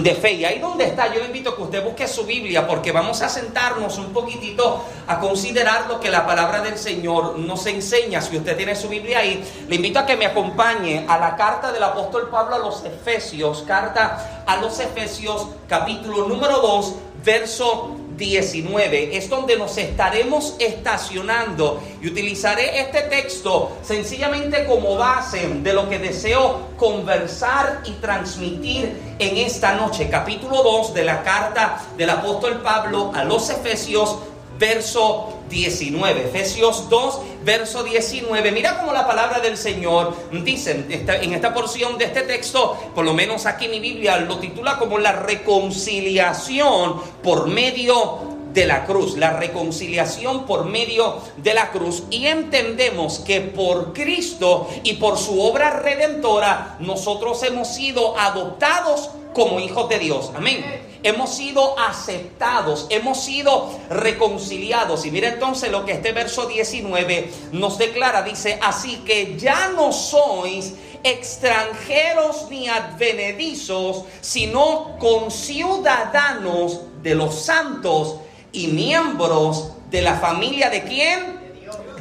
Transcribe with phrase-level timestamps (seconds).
[0.00, 0.32] de fe.
[0.32, 3.20] Y ahí donde está, yo le invito a que usted busque su Biblia porque vamos
[3.20, 8.22] a sentarnos un poquitito a considerar lo que la palabra del Señor nos enseña.
[8.22, 11.72] Si usted tiene su Biblia ahí, le invito a que me acompañe a la carta
[11.72, 19.16] del apóstol Pablo a los Efesios, carta a los Efesios capítulo número 2, verso 19
[19.16, 25.98] es donde nos estaremos estacionando y utilizaré este texto sencillamente como base de lo que
[25.98, 30.08] deseo conversar y transmitir en esta noche.
[30.08, 34.18] Capítulo 2 de la carta del apóstol Pablo a los Efesios,
[34.62, 36.26] verso 19.
[36.26, 38.52] Efesios 2, verso 19.
[38.52, 43.12] Mira cómo la palabra del Señor dice en esta porción de este texto, por lo
[43.12, 48.20] menos aquí mi Biblia lo titula como la reconciliación por medio
[48.54, 52.04] de la cruz, la reconciliación por medio de la cruz.
[52.10, 59.58] Y entendemos que por Cristo y por su obra redentora, nosotros hemos sido adoptados como
[59.58, 60.30] hijos de Dios.
[60.36, 65.04] Amén hemos sido aceptados, hemos sido reconciliados.
[65.06, 69.92] Y mira entonces lo que este verso 19 nos declara, dice, así que ya no
[69.92, 78.16] sois extranjeros ni advenedizos, sino conciudadanos de los santos
[78.52, 81.40] y miembros de la familia de quién?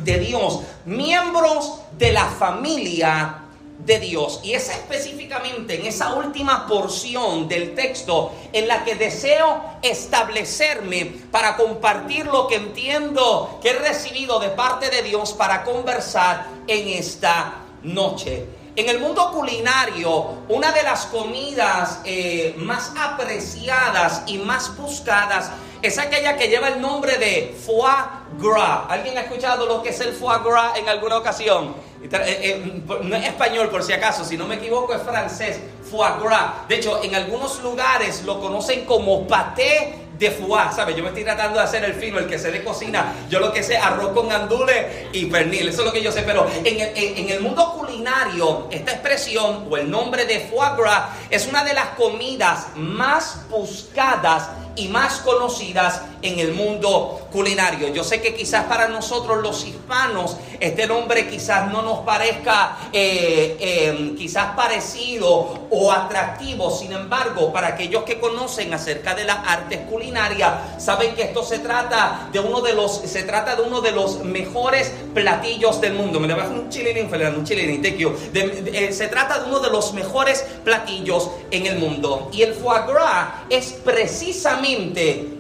[0.04, 0.60] De Dios.
[0.86, 3.41] Miembros de la familia
[3.86, 4.40] de Dios.
[4.44, 11.56] Y es específicamente en esa última porción del texto en la que deseo establecerme para
[11.56, 17.56] compartir lo que entiendo que he recibido de parte de Dios para conversar en esta
[17.84, 18.61] noche.
[18.74, 25.98] En el mundo culinario, una de las comidas eh, más apreciadas y más buscadas es
[25.98, 27.92] aquella que lleva el nombre de foie
[28.40, 28.84] gras.
[28.88, 31.76] ¿Alguien ha escuchado lo que es el foie gras en alguna ocasión?
[32.02, 36.10] Eh, eh, no es español por si acaso, si no me equivoco es francés, foie
[36.24, 36.68] gras.
[36.70, 40.96] De hecho, en algunos lugares lo conocen como paté de foie, ¿sabes?
[40.96, 43.14] Yo me estoy tratando de hacer el fino, el que se de cocina.
[43.28, 46.22] Yo lo que sé, arroz con andule y pernil, eso es lo que yo sé.
[46.22, 51.10] Pero en el, en el mundo culinario, esta expresión o el nombre de foie gras
[51.30, 57.90] es una de las comidas más buscadas y más conocidas en el mundo culinario.
[57.90, 63.58] Yo sé que quizás para nosotros los hispanos este nombre quizás no nos parezca eh,
[63.60, 69.80] em, quizás parecido o atractivo, sin embargo, para aquellos que conocen acerca de las artes
[69.90, 73.92] culinarias, saben que esto se trata de uno de los, se trata de uno de
[73.92, 76.20] los mejores platillos del mundo.
[76.20, 81.30] Me le un chilín, un chilín, eh, Se trata de uno de los mejores platillos
[81.50, 82.30] en el mundo.
[82.32, 84.62] Y el foie gras es precisamente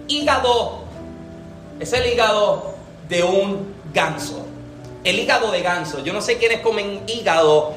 [0.07, 0.81] hígado
[1.79, 2.75] es el hígado
[3.09, 4.45] de un ganso.
[5.03, 6.03] El hígado de ganso.
[6.03, 7.73] Yo no sé quiénes comen hígado.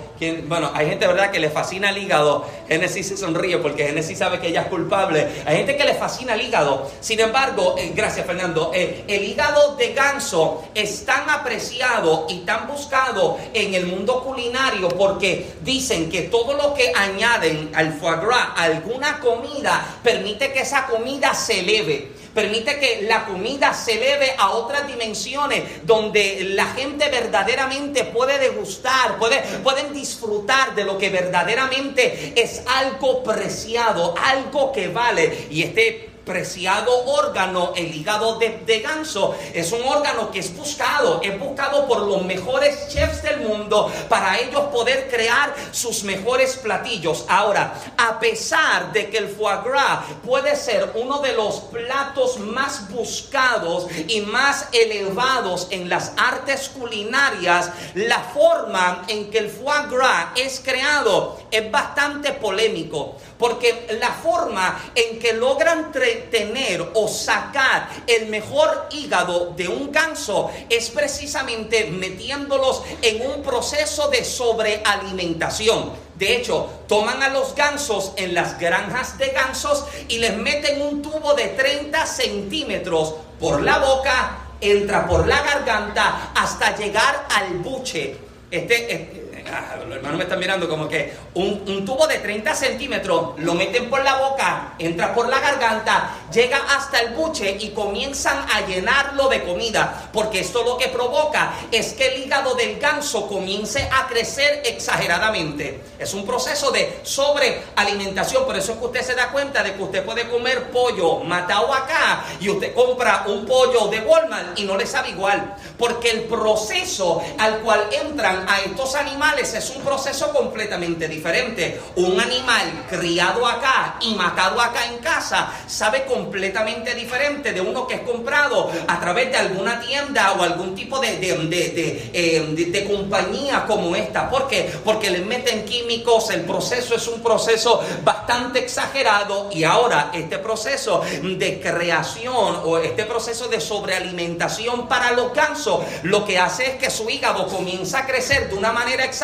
[0.47, 2.47] Bueno, hay gente, ¿verdad?, que le fascina el hígado.
[2.69, 5.27] Genesis se sonríe porque Genesis sabe que ella es culpable.
[5.45, 6.91] Hay gente que le fascina el hígado.
[7.01, 12.67] Sin embargo, eh, gracias Fernando, eh, el hígado de ganso es tan apreciado y tan
[12.67, 18.49] buscado en el mundo culinario porque dicen que todo lo que añaden al foie gras,
[18.57, 24.51] alguna comida, permite que esa comida se eleve permite que la comida se eleve a
[24.51, 32.33] otras dimensiones donde la gente verdaderamente puede degustar, puede, pueden disfrutar de lo que verdaderamente
[32.35, 35.47] es algo preciado, algo que vale.
[35.51, 41.39] Y este preciado órgano, el hígado de, ganso, es un órgano que es buscado, es
[41.39, 47.25] buscado por los mejores chefs del mundo para ellos poder crear sus mejores platillos.
[47.29, 52.91] Ahora, a pesar de que el foie gras puede ser uno de los platos más
[52.91, 60.29] buscados y más elevados en las artes culinarias, la forma en que el foie gras
[60.37, 65.93] es creado es bastante polémico, porque la forma en que logran
[66.31, 74.09] tener o sacar el mejor hígado de un ganso es precisamente metiéndolos en un proceso
[74.09, 75.93] de sobrealimentación.
[76.15, 81.03] De hecho, toman a los gansos en las granjas de gansos y les meten un
[81.03, 88.17] tubo de 30 centímetros por la boca, entra por la garganta hasta llegar al buche.
[88.51, 89.24] Este,
[89.57, 93.89] Ah, los hermanos me están mirando como que un, tubo de 30 centímetros lo meten
[93.89, 99.29] por la boca, entra por la garganta, llega hasta el buche y comienzan a llenarlo
[99.29, 104.09] de comida, porque esto lo que provoca es que el hígado del ganso comience a
[104.09, 105.81] crecer exageradamente.
[106.01, 109.83] Es un proceso de sobrealimentación, por eso es que usted se da cuenta de que
[109.85, 114.77] usted puede comer pollo matado acá y usted compra un pollo de Walmart y no
[114.77, 120.33] le sabe igual, porque el proceso al cual entran a estos animales es un proceso
[120.33, 121.81] completamente diferente.
[121.97, 127.97] Un animal criado acá y matado acá en casa sabe completamente diferente de uno que
[127.97, 133.95] es comprado a través de alguna tienda o algún tipo de, de, eh, compañía como
[133.95, 134.31] esta.
[134.31, 134.71] ¿Por qué?
[134.85, 141.03] Porque le meten químicos, el proceso es un proceso bastante exagerado y ahora este proceso
[141.23, 146.91] de creación o este proceso de sobrealimentación para los gansos lo que hace es que
[146.91, 149.24] su hígado comienza a crecer de una manera exagerada,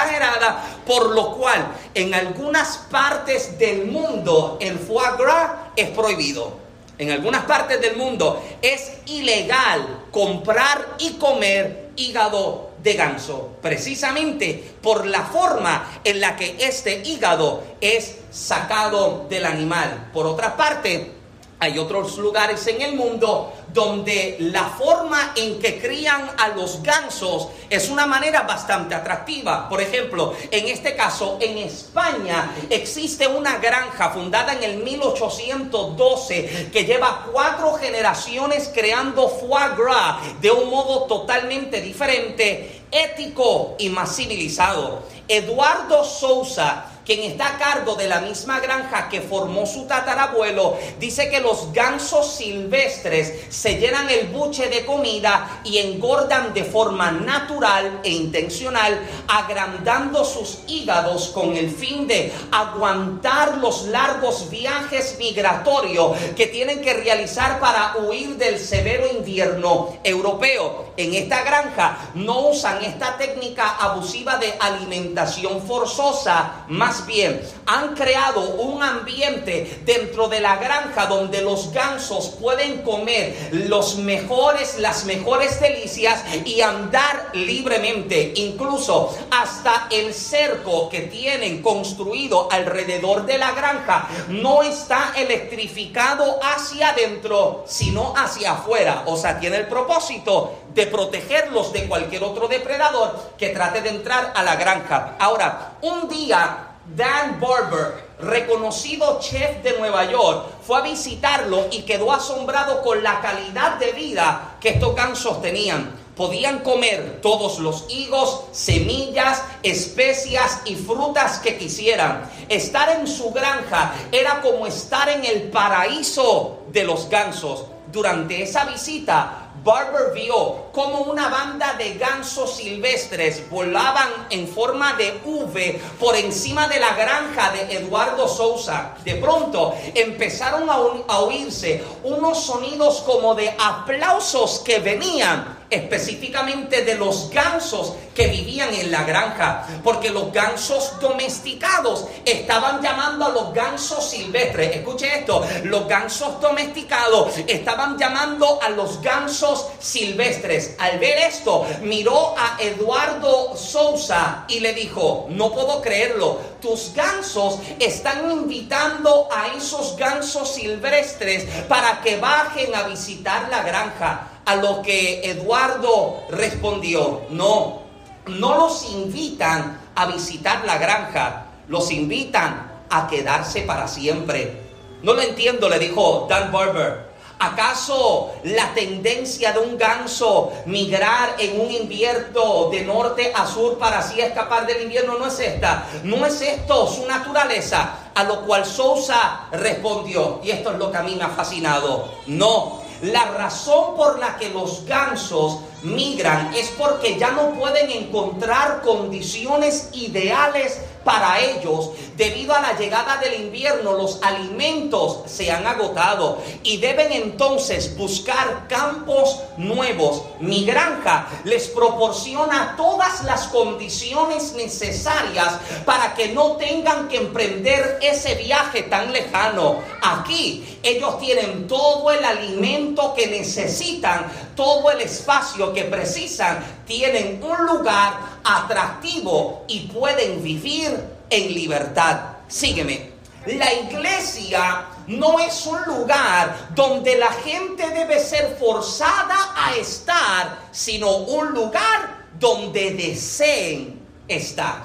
[0.87, 6.59] por lo cual en algunas partes del mundo el foie gras es prohibido.
[6.99, 15.07] En algunas partes del mundo es ilegal comprar y comer hígado de ganso, precisamente por
[15.07, 20.11] la forma en la que este hígado es sacado del animal.
[20.13, 21.20] Por otra parte,
[21.61, 27.49] hay otros lugares en el mundo donde la forma en que crían a los gansos
[27.69, 29.69] es una manera bastante atractiva.
[29.69, 36.85] Por ejemplo, en este caso, en España existe una granja fundada en el 1812 que
[36.85, 45.03] lleva cuatro generaciones creando foie gras de un modo totalmente diferente, ético y más civilizado.
[45.29, 51.29] Eduardo Sousa quien está a cargo de la misma granja que formó su tatarabuelo, dice
[51.31, 58.01] que los gansos silvestres se llenan el buche de comida y engordan de forma natural
[58.05, 66.47] e intencional, agrandando sus hígados con el fin de aguantar los largos viajes migratorios que
[66.47, 70.93] tienen que realizar para huir del severo invierno europeo.
[70.97, 78.41] En esta granja no usan esta técnica abusiva de alimentación forzosa, más bien, han creado
[78.41, 85.61] un ambiente dentro de la granja donde los gansos pueden comer los mejores, las mejores
[85.61, 88.33] delicias y andar libremente.
[88.37, 96.91] Incluso hasta el cerco que tienen construido alrededor de la granja no está electrificado hacia
[96.91, 99.05] adentro, sino hacia afuera.
[99.07, 104.33] O sea, tiene el propósito de protegerlos de cualquier otro depredador que trate de entrar
[104.35, 105.17] a la granja.
[105.19, 112.13] Ahora, un día Dan Barber, reconocido chef de Nueva York, fue a visitarlo y quedó
[112.13, 116.01] asombrado con la calidad de vida que estos gansos tenían.
[116.17, 122.29] Podían comer todos los higos, semillas, especias y frutas que quisieran.
[122.49, 127.67] Estar en su granja era como estar en el paraíso de los gansos.
[127.93, 135.21] Durante esa visita, Barber vio como una banda de gansos silvestres volaban en forma de
[135.25, 138.95] V por encima de la granja de Eduardo Sousa.
[139.05, 140.79] De pronto empezaron a,
[141.21, 148.91] oírse unos sonidos como de aplausos que venían específicamente de los gansos que vivían en
[148.91, 154.77] la granja, porque los gansos domesticados estaban llamando a los gansos silvestres.
[154.77, 160.75] Escuche esto, los gansos domesticados estaban llamando a los gansos silvestres.
[160.79, 167.59] Al ver esto, miró a Eduardo Sousa y le dijo, no puedo creerlo, tus gansos
[167.79, 174.40] están invitando a esos gansos silvestres para que bajen a visitar la granja.
[174.51, 177.83] A lo que Eduardo respondió, no,
[178.27, 184.61] no los invitan a visitar la granja, los invitan a quedarse para siempre.
[185.05, 187.11] No lo entiendo, le dijo Dan Barber.
[187.39, 194.01] ¿Acaso la tendencia de un ganso migrar en un invierno de norte a sur para
[194.01, 195.87] así escapar del invierno no es esta?
[196.03, 198.11] ¿No es esto su naturaleza?
[198.17, 202.13] A lo cual Sousa respondió, y esto es lo que a mí me ha fascinado,
[202.27, 208.83] no, la razón por la que los gansos migran es porque ya no pueden encontrar
[208.83, 211.91] condiciones ideales para ellos.
[212.17, 218.67] Debido a la llegada del invierno, los alimentos se han agotado y deben entonces buscar
[218.69, 220.23] campos nuevos.
[220.41, 225.55] Mi granja les proporciona todas las condiciones necesarias
[225.85, 229.79] para que no tengan que emprender ese viaje tan lejano.
[230.03, 234.27] Aquí ellos tienen todo el alimento que necesitan,
[234.61, 238.13] todo el espacio que precisan, tienen un lugar
[238.45, 242.21] atractivo y pueden vivir en libertad.
[242.47, 243.11] Sígueme.
[243.47, 251.11] La iglesia no es un lugar donde la gente debe ser forzada a estar, sino
[251.11, 253.99] un lugar donde deseen
[254.29, 254.85] estar.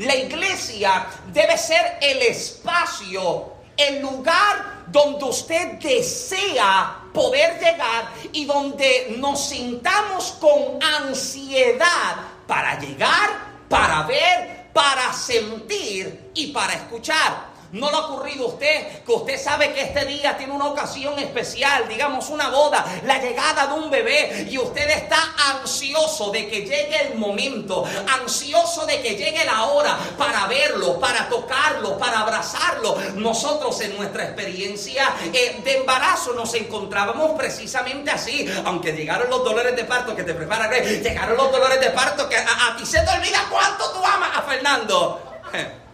[0.00, 9.16] La iglesia debe ser el espacio, el lugar donde usted desea poder llegar y donde
[9.18, 17.47] nos sintamos con ansiedad para llegar para ver, para sentir y para escuchar.
[17.72, 21.18] ¿No le ha ocurrido a usted que usted sabe que este día tiene una ocasión
[21.18, 26.62] especial, digamos una boda, la llegada de un bebé y usted está ansioso de que
[26.62, 27.84] llegue el momento,
[28.20, 32.96] ansioso de que llegue la hora para verlo, para tocarlo, para abrazarlo?
[33.16, 39.76] Nosotros en nuestra experiencia eh, de embarazo nos encontrábamos precisamente así, aunque llegaron los dolores
[39.76, 43.00] de parto que te preparan, llegaron los dolores de parto que a, a ti se
[43.00, 45.22] te olvida cuánto tú amas a Fernando.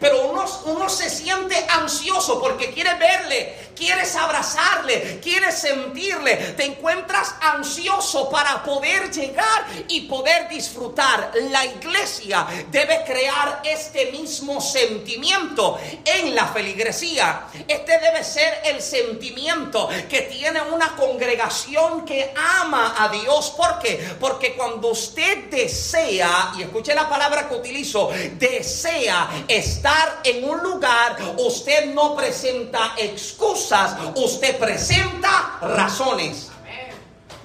[0.00, 6.36] Pero uno, uno se siente ansioso porque quiere verle, quieres abrazarle, quieres sentirle.
[6.56, 11.32] Te encuentras ansioso para poder llegar y poder disfrutar.
[11.50, 17.46] La iglesia debe crear este mismo sentimiento en la feligresía.
[17.66, 23.50] Este debe ser el sentimiento que tiene una congregación que ama a Dios.
[23.56, 24.16] ¿Por qué?
[24.20, 31.16] Porque cuando usted desea, y escuche la palabra que utilizo, desea estar en un lugar,
[31.38, 33.63] usted no presenta excusas,
[34.16, 36.50] usted presenta razones.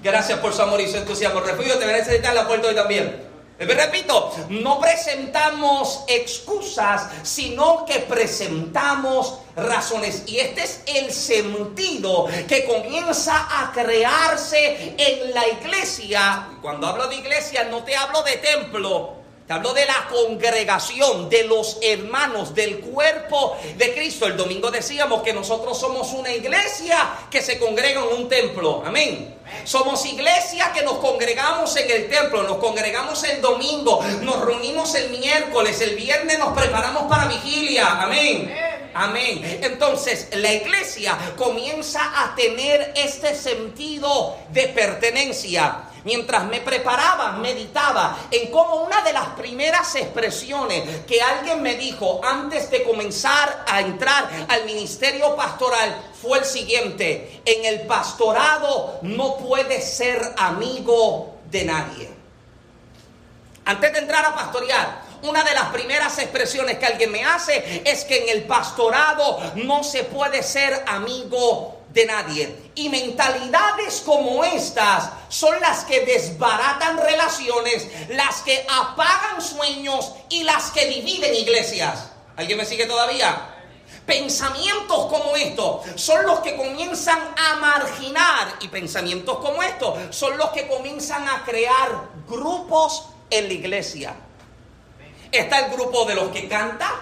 [0.02, 1.42] Gracias por su amor y su entusiasmo.
[1.42, 3.30] Refugio, te voy a necesitar la puerta hoy también.
[3.60, 10.24] Repito, no presentamos excusas, sino que presentamos razones.
[10.28, 16.48] Y este es el sentido que comienza a crearse en la iglesia.
[16.62, 19.19] Cuando hablo de iglesia, no te hablo de templo,
[19.50, 24.28] te hablo de la congregación, de los hermanos, del cuerpo de Cristo.
[24.28, 28.84] El domingo decíamos que nosotros somos una iglesia que se congrega en un templo.
[28.86, 29.40] Amén.
[29.64, 35.10] Somos iglesia que nos congregamos en el templo, nos congregamos el domingo, nos reunimos el
[35.18, 38.04] miércoles, el viernes nos preparamos para vigilia.
[38.04, 38.56] Amén.
[38.94, 39.60] Amén.
[39.64, 45.89] Entonces la iglesia comienza a tener este sentido de pertenencia.
[46.04, 52.22] Mientras me preparaba, meditaba en cómo una de las primeras expresiones que alguien me dijo
[52.24, 59.38] antes de comenzar a entrar al ministerio pastoral fue el siguiente, en el pastorado no
[59.38, 62.10] puedes ser amigo de nadie.
[63.66, 68.06] Antes de entrar a pastorear, una de las primeras expresiones que alguien me hace es
[68.06, 72.69] que en el pastorado no se puede ser amigo de nadie.
[72.80, 80.72] Y mentalidades como estas son las que desbaratan relaciones, las que apagan sueños y las
[80.72, 82.10] que dividen iglesias.
[82.38, 83.54] ¿Alguien me sigue todavía?
[84.06, 90.52] Pensamientos como estos son los que comienzan a marginar y pensamientos como estos son los
[90.52, 94.16] que comienzan a crear grupos en la iglesia.
[95.30, 96.94] Está el grupo de los que cantan,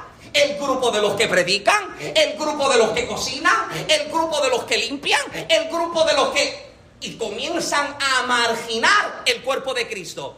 [0.44, 4.50] el grupo de los que predican, el grupo de los que cocinan, el grupo de
[4.50, 6.67] los que limpian, el grupo de los que...
[7.00, 10.36] Y comienzan a marginar el cuerpo de Cristo.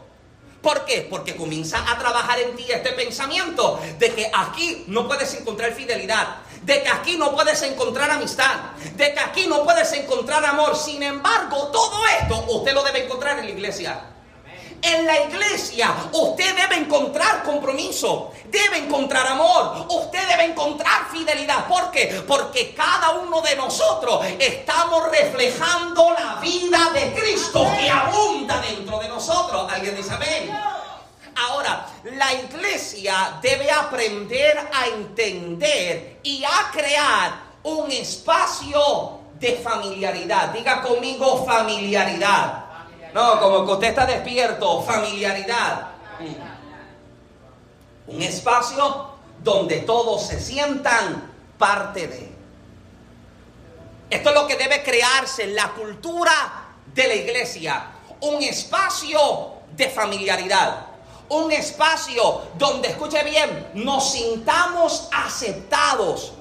[0.60, 1.06] ¿Por qué?
[1.08, 6.36] Porque comienza a trabajar en ti este pensamiento de que aquí no puedes encontrar fidelidad,
[6.62, 10.76] de que aquí no puedes encontrar amistad, de que aquí no puedes encontrar amor.
[10.76, 14.00] Sin embargo, todo esto usted lo debe encontrar en la iglesia.
[14.82, 21.66] En la iglesia usted debe encontrar compromiso, debe encontrar amor, usted debe encontrar fidelidad.
[21.66, 22.22] ¿Por qué?
[22.26, 29.08] Porque cada uno de nosotros estamos reflejando la vida de Cristo que abunda dentro de
[29.08, 29.70] nosotros.
[29.70, 30.50] ¿Alguien dice amén?
[31.36, 37.32] Ahora, la iglesia debe aprender a entender y a crear
[37.62, 40.48] un espacio de familiaridad.
[40.48, 42.69] Diga conmigo familiaridad.
[43.14, 45.88] No, como que usted está despierto, familiaridad.
[48.06, 49.10] Un espacio
[49.42, 52.32] donde todos se sientan parte de.
[54.10, 56.32] Esto es lo que debe crearse la cultura
[56.92, 57.86] de la iglesia.
[58.20, 60.86] Un espacio de familiaridad.
[61.28, 66.32] Un espacio donde, escuche bien, nos sintamos aceptados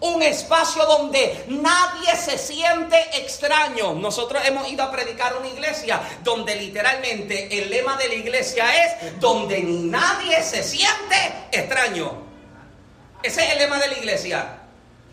[0.00, 3.94] un espacio donde nadie se siente extraño.
[3.94, 9.20] Nosotros hemos ido a predicar una iglesia donde literalmente el lema de la iglesia es
[9.20, 11.16] donde nadie se siente
[11.52, 12.12] extraño.
[13.22, 14.56] Ese es el lema de la iglesia.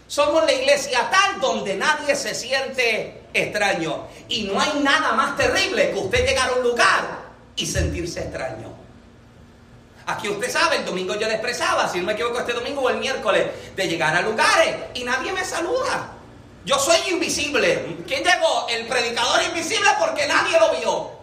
[0.08, 4.08] Somos la iglesia tal donde nadie se siente extraño.
[4.29, 7.20] Y no hay nada más terrible que usted llegar a un lugar
[7.58, 8.76] y sentirse extraño.
[10.08, 12.90] Aquí usted sabe, el domingo yo le expresaba, si no me equivoco, este domingo o
[12.90, 13.46] el miércoles,
[13.76, 16.14] de llegar a lugares y nadie me saluda.
[16.64, 17.98] Yo soy invisible.
[18.08, 18.68] ¿Quién llegó?
[18.70, 21.18] El predicador invisible porque nadie lo vio.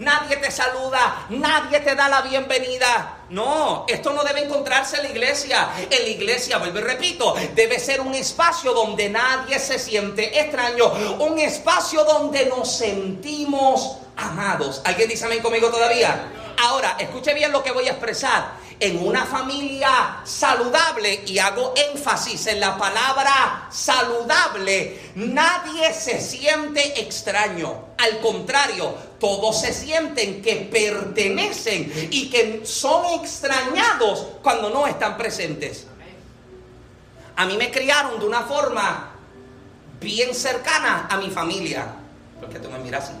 [0.00, 3.18] Nadie te saluda, nadie te da la bienvenida.
[3.30, 5.68] No, esto no debe encontrarse en la iglesia.
[5.88, 10.86] En la iglesia, vuelvo y repito, debe ser un espacio donde nadie se siente extraño,
[11.20, 14.82] un espacio donde nos sentimos amados.
[14.84, 16.41] ¿Alguien dice amén conmigo todavía?
[16.58, 18.62] Ahora, escuche bien lo que voy a expresar.
[18.78, 27.92] En una familia saludable, y hago énfasis en la palabra saludable, nadie se siente extraño.
[27.98, 35.86] Al contrario, todos se sienten que pertenecen y que son extrañados cuando no están presentes.
[37.36, 39.12] A mí me criaron de una forma
[40.00, 41.86] bien cercana a mi familia.
[42.40, 43.12] Porque tú me miras así.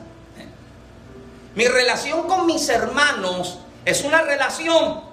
[1.52, 1.56] ¿Eh?
[1.56, 5.12] Mi relación con mis hermanos es una relación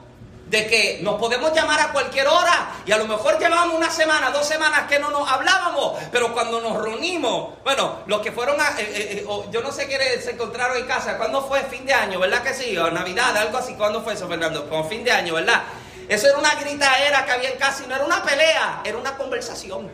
[0.49, 4.31] de que nos podemos llamar a cualquier hora y a lo mejor llevamos una semana,
[4.31, 8.69] dos semanas que no nos hablábamos, pero cuando nos reunimos, bueno, los que fueron a,
[8.79, 11.61] eh, eh, yo no sé qué se encontraron en casa, ¿cuándo fue?
[11.63, 12.75] Fin de año, ¿verdad que sí?
[12.77, 14.67] O Navidad, algo así, ¿cuándo fue eso, Fernando?
[14.67, 15.61] Como fin de año, ¿verdad?
[16.07, 19.15] Eso era una gritaera que había en casa y no era una pelea, era una
[19.15, 19.91] conversación.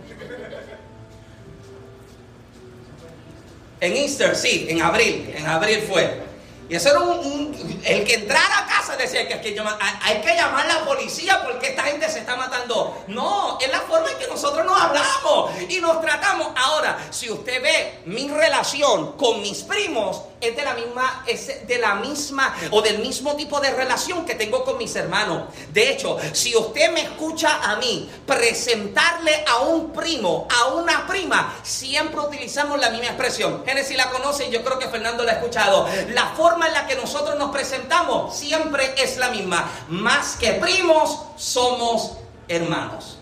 [3.82, 6.24] En Easter, sí, en abril, en abril fue.
[6.68, 10.64] Y eso era un, el que entrara a casa decía que, hay, que llamar, a
[10.68, 13.04] la policía porque esta gente se está matando.
[13.08, 16.48] No, es la forma en que nosotros nos hablamos y nos tratamos.
[16.56, 21.78] Ahora, si usted ve mi relación con mis primos, es de la misma, es de
[21.78, 25.54] la misma o del mismo tipo de relación que tengo con mis hermanos.
[25.72, 31.56] De hecho, si usted me escucha a mí presentarle a un primo, a una prima,
[31.64, 33.64] siempre utilizamos la misma expresión.
[33.66, 35.88] Génesis la conoce y yo creo que Fernando la ha escuchado.
[36.10, 39.70] La forma en la que nosotros nos presentamos siempre es la misma.
[39.90, 42.14] Más que primos, somos
[42.48, 43.18] hermanos.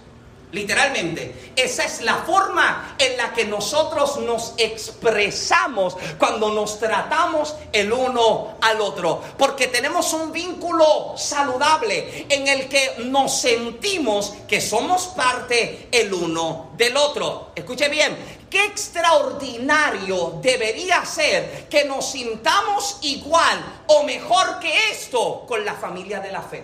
[0.54, 7.92] Literalmente, esa es la forma en la que nosotros nos expresamos cuando nos tratamos el
[7.92, 9.20] uno al otro.
[9.36, 16.70] Porque tenemos un vínculo saludable en el que nos sentimos que somos parte el uno
[16.78, 17.54] del otro.
[17.56, 18.16] Escuche bien,
[18.48, 26.20] qué extraordinario debería ser que nos sintamos igual o mejor que esto con la familia
[26.20, 26.64] de la fe.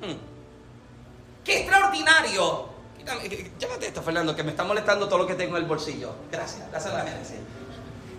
[0.00, 0.27] Hmm.
[1.48, 2.68] Qué extraordinario.
[3.58, 6.14] Llévate esto, Fernando, que me está molestando todo lo que tengo en el bolsillo.
[6.30, 7.40] Gracias, gracias a la gente.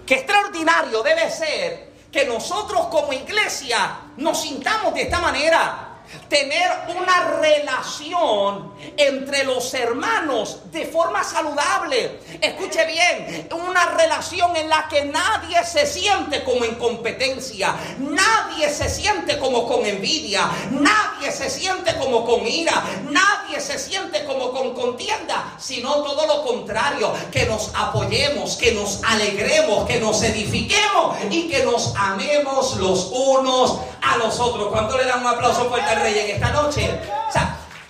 [0.03, 5.88] Qué extraordinario debe ser que nosotros como iglesia nos sintamos de esta manera
[6.27, 12.19] tener una relación entre los hermanos de forma saludable.
[12.41, 18.89] Escuche bien, una relación en la que nadie se siente como en competencia, nadie se
[18.89, 24.73] siente como con envidia, nadie se siente como con ira, nadie se siente como con
[24.73, 31.49] contienda, sino todo lo contrario, que nos apoyemos, que nos alegremos, que nos edifiquemos y
[31.49, 34.67] que nos amemos los unos a los otros.
[34.69, 36.99] ¿Cuánto le dan un aplauso fuerte esta noche?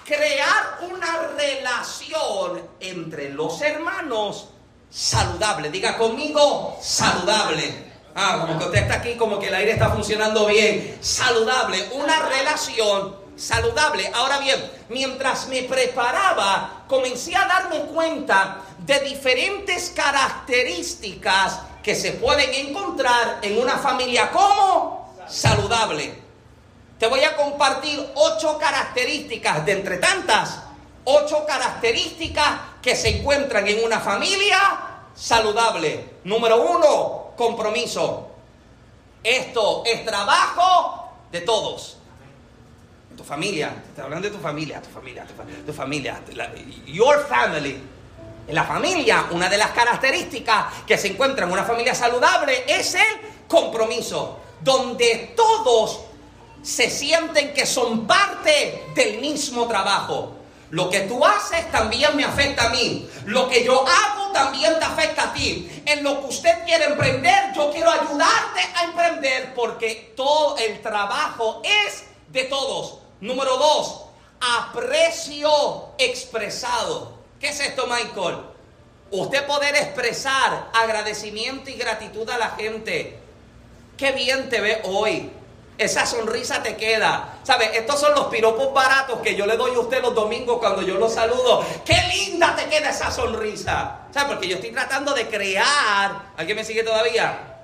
[0.05, 4.49] Crear una relación entre los hermanos
[4.89, 5.69] saludable.
[5.69, 7.89] Diga conmigo, saludable.
[8.15, 10.97] Ah, como que usted está aquí, como que el aire está funcionando bien.
[10.99, 14.11] Saludable, una relación saludable.
[14.15, 22.51] Ahora bien, mientras me preparaba, comencé a darme cuenta de diferentes características que se pueden
[22.67, 26.28] encontrar en una familia como saludable.
[26.99, 30.63] Te voy a compartir ocho características de entre tantas,
[31.05, 34.59] ocho características que se encuentran en una familia
[35.15, 36.15] saludable.
[36.25, 38.27] Número uno, compromiso.
[39.23, 41.95] Esto es trabajo de todos.
[43.15, 45.25] Tu familia, te hablando de tu familia, tu familia,
[45.65, 46.21] tu, familia,
[46.85, 47.81] your family.
[48.45, 52.95] En la familia, una de las características que se encuentra en una familia saludable es
[52.95, 56.08] el compromiso donde todos
[56.61, 60.35] se sienten que son parte del mismo trabajo.
[60.71, 63.09] Lo que tú haces también me afecta a mí.
[63.25, 65.69] Lo que yo hago también te afecta a ti.
[65.85, 71.61] En lo que usted quiere emprender, yo quiero ayudarte a emprender porque todo el trabajo
[71.63, 72.99] es de todos.
[73.19, 74.05] Número dos,
[74.39, 77.17] aprecio expresado.
[77.39, 78.37] ¿Qué es esto, Michael?
[79.11, 83.19] Usted poder expresar agradecimiento y gratitud a la gente
[83.99, 85.29] qué bien te ve hoy.
[85.79, 87.39] Esa sonrisa te queda.
[87.43, 87.69] ¿Sabes?
[87.73, 90.95] Estos son los piropos baratos que yo le doy a usted los domingos cuando yo
[90.95, 91.65] lo saludo.
[91.85, 93.99] ¡Qué linda te queda esa sonrisa!
[94.11, 94.33] ¿Sabes?
[94.33, 96.33] Porque yo estoy tratando de crear.
[96.35, 97.61] ¿Alguien me sigue todavía?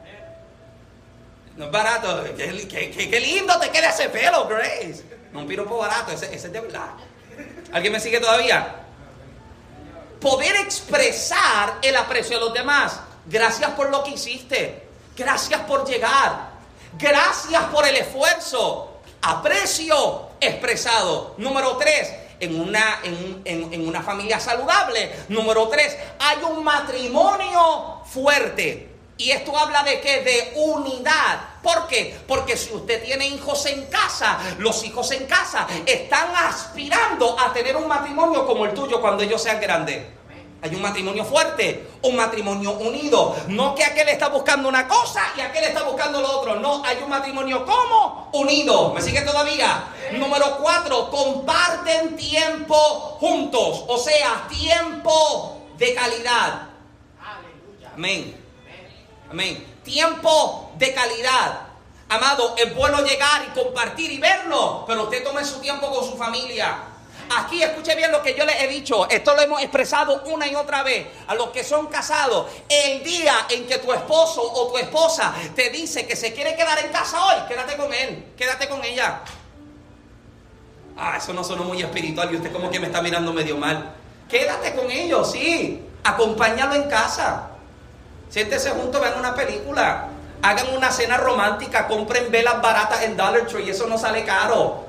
[1.58, 2.24] No es barato.
[2.38, 5.04] Qué, lindo te queda ese pelo, Grace.
[5.34, 6.92] No un piropo barato, ese, ese es de verdad.
[7.74, 8.76] ¿Alguien me sigue todavía?
[10.22, 12.98] Poder expresar el aprecio de los demás.
[13.26, 14.88] Gracias por lo que hiciste.
[15.18, 16.55] Gracias por llegar.
[16.98, 19.00] Gracias por el esfuerzo.
[19.22, 21.36] Aprecio expresado.
[21.38, 25.12] Número tres, en una, en, una familia saludable.
[25.30, 28.92] Número tres, hay un matrimonio fuerte.
[29.18, 31.40] Y esto habla de que de unidad.
[31.64, 32.18] ¿Por qué?
[32.28, 37.78] Porque si usted tiene hijos en casa, los hijos en casa están aspirando a tener
[37.78, 40.15] un matrimonio como el tuyo cuando ellos sean grandes.
[40.66, 43.36] Hay un matrimonio fuerte, un matrimonio unido.
[43.50, 46.56] No que aquel está buscando una cosa y aquel está buscando lo otro.
[46.56, 48.92] No, hay un matrimonio como unido.
[48.92, 49.84] ¿Me sigue todavía?
[50.14, 52.76] Número cuatro, comparten tiempo
[53.20, 53.84] juntos.
[53.88, 56.70] O sea, tiempo de calidad.
[57.94, 58.36] Amén.
[59.30, 59.78] Amén.
[59.84, 61.60] Tiempo de calidad.
[62.10, 66.18] Amado, es bueno llegar y compartir y verlo, pero usted tome su tiempo con su
[66.18, 66.95] familia.
[67.38, 69.10] Aquí escuche bien lo que yo les he dicho.
[69.10, 71.08] Esto lo hemos expresado una y otra vez.
[71.28, 75.70] A los que son casados, el día en que tu esposo o tu esposa te
[75.70, 79.22] dice que se quiere quedar en casa hoy, quédate con él, quédate con ella.
[80.98, 83.94] Ah, eso no sonó muy espiritual y usted como que me está mirando medio mal.
[84.30, 85.84] Quédate con ellos, sí.
[86.04, 87.50] Acompáñalo en casa.
[88.30, 90.10] Siéntese juntos, vean una película.
[90.42, 94.86] Hagan una cena romántica, compren velas baratas en Dollar Tree, eso no sale caro.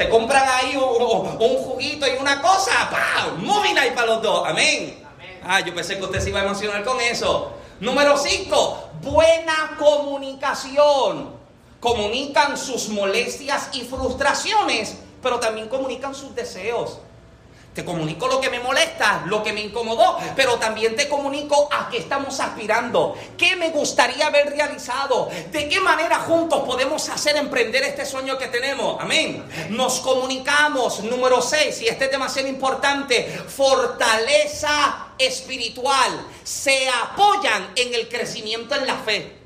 [0.00, 3.44] Se compran ahí un, juguito y una cosa, ¡pam!
[3.44, 5.04] Moving ahí para los dos, amén.
[5.44, 7.52] Ah, yo pensé que usted se iba a emocionar con eso.
[7.80, 11.34] Número 5, buena comunicación.
[11.80, 16.96] Comunican sus molestias y frustraciones, pero también comunican sus deseos.
[17.74, 21.88] Te comunico lo que me molesta, lo que me incomodó, pero también te comunico a
[21.88, 27.84] qué estamos aspirando, qué me gustaría haber realizado, de qué manera juntos podemos hacer emprender
[27.84, 29.00] este sueño que tenemos.
[29.00, 29.44] Amén.
[29.70, 31.00] Nos comunicamos.
[31.00, 36.26] Número 6, y este es importante, fortaleza espiritual.
[36.42, 39.39] Se apoyan en el crecimiento en la fe.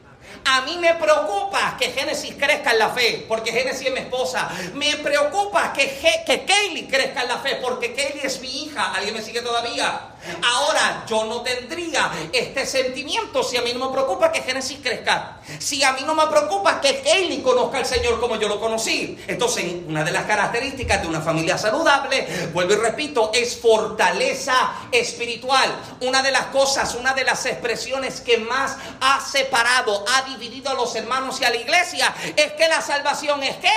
[0.47, 4.49] A mí me preocupa que Génesis crezca en la fe, porque Génesis es mi esposa.
[4.75, 8.93] Me preocupa que, que Kaylee crezca en la fe, porque Kaylee es mi hija.
[8.95, 10.14] ¿Alguien me sigue todavía?
[10.43, 15.39] Ahora, yo no tendría este sentimiento si a mí no me preocupa que Génesis crezca.
[15.59, 19.19] Si a mí no me preocupa que Kaylee conozca al Señor como yo lo conocí.
[19.27, 25.71] Entonces, una de las características de una familia saludable, vuelvo y repito, es fortaleza espiritual.
[26.01, 30.75] Una de las cosas, una de las expresiones que más ha separado, ha dividido a
[30.75, 33.73] los hermanos y a la iglesia, es que la salvación es que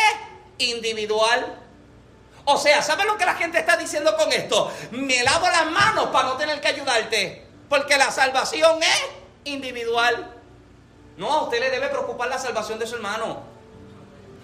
[0.59, 1.63] individual.
[2.49, 4.71] O sea, ¿sabes lo que la gente está diciendo con esto?
[4.91, 7.45] Me lavo las manos para no tener que ayudarte.
[7.67, 9.03] Porque la salvación es
[9.43, 10.33] individual.
[11.17, 13.41] No, a usted le debe preocupar la salvación de su hermano.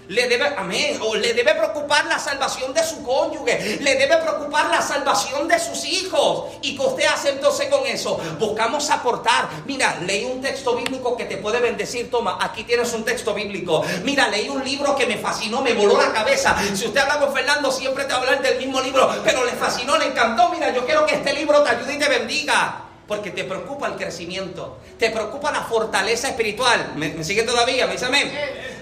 [0.08, 4.70] Le debe, amén, o le debe preocupar la salvación de su cónyuge, le debe preocupar
[4.70, 6.52] la salvación de sus hijos.
[6.62, 8.20] ¿Y que usted hace entonces con eso?
[8.40, 9.50] Buscamos aportar.
[9.66, 12.12] Mira, leí un texto bíblico que te puede bendecir.
[12.12, 13.84] Toma, aquí tienes un texto bíblico.
[14.04, 16.56] Mira, leí un libro que me fascinó, me voló la cabeza.
[16.76, 19.54] Si usted habla con Fernando, siempre te va a hablar del mismo libro, pero le
[19.54, 20.50] fascinó, le encantó.
[20.50, 22.83] Mira, yo quiero que este libro te ayude y te bendiga.
[23.08, 26.94] Porque te preocupa el crecimiento, te preocupa la fortaleza espiritual.
[26.96, 27.86] ¿Me, sigue todavía?
[27.86, 28.32] ¿Me dice amén?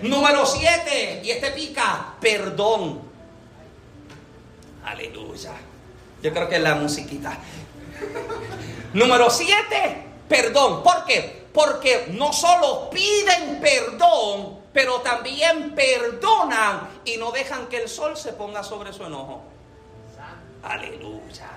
[0.03, 3.01] Número 7, y este pica, perdón.
[4.85, 5.53] Aleluya.
[6.21, 7.37] Yo creo que es la musiquita.
[8.93, 10.83] Número 7, perdón.
[10.83, 11.47] ¿Por qué?
[11.53, 18.33] Porque no solo piden perdón, pero también perdonan y no dejan que el sol se
[18.33, 19.43] ponga sobre su enojo.
[20.63, 21.49] Aleluya.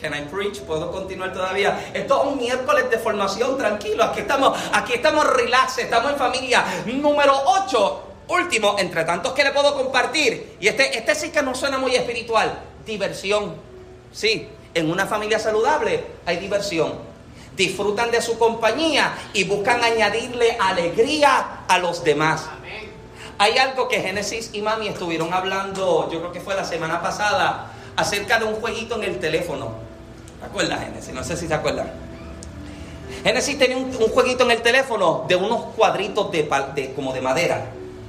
[0.00, 0.60] Can I preach?
[0.60, 1.90] ¿Puedo continuar todavía?
[1.92, 4.04] Esto es un miércoles de formación, tranquilo.
[4.04, 6.64] Aquí estamos, aquí estamos relax, estamos en familia.
[6.86, 7.34] Número
[7.64, 10.56] 8, último, entre tantos que le puedo compartir.
[10.60, 12.60] Y este, este sí que no suena muy espiritual.
[12.86, 13.56] Diversión.
[14.12, 16.94] Sí, en una familia saludable hay diversión.
[17.56, 22.48] Disfrutan de su compañía y buscan añadirle alegría a los demás.
[23.38, 27.72] Hay algo que Génesis y Mami estuvieron hablando, yo creo que fue la semana pasada,
[27.96, 29.87] acerca de un jueguito en el teléfono.
[30.40, 31.12] ¿Te acuerdas, Génesis?
[31.12, 31.90] No sé si se acuerdan.
[33.24, 37.66] Génesis tenía un, jueguito en el teléfono de unos cuadritos de, como de madera.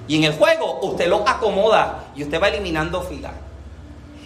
[0.07, 3.33] Y en el juego usted lo acomoda y usted va eliminando filas.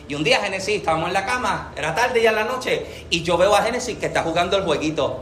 [0.08, 3.24] Y un día Génesis, estábamos en la cama, era tarde ya en la noche, y
[3.24, 5.22] yo veo a Génesis que está jugando el jueguito.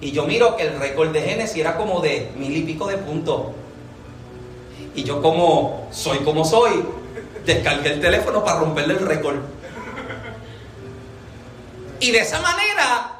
[0.00, 2.96] Y yo miro que el récord de Génesis era como de mil y pico de
[2.96, 3.42] puntos.
[4.94, 6.84] Y yo como soy como soy,
[7.44, 9.36] descargué el teléfono para romperle el récord.
[12.00, 13.12] Y de esa manera,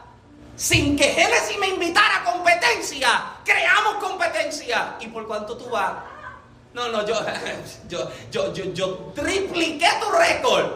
[0.57, 3.09] sin que Génesis me invitara a competencia,
[3.45, 4.97] creamos competencia.
[5.01, 5.93] ¿Y por cuánto tú vas?
[6.73, 7.15] No, no, yo,
[7.89, 10.67] yo, yo, yo, yo tripliqué tu récord.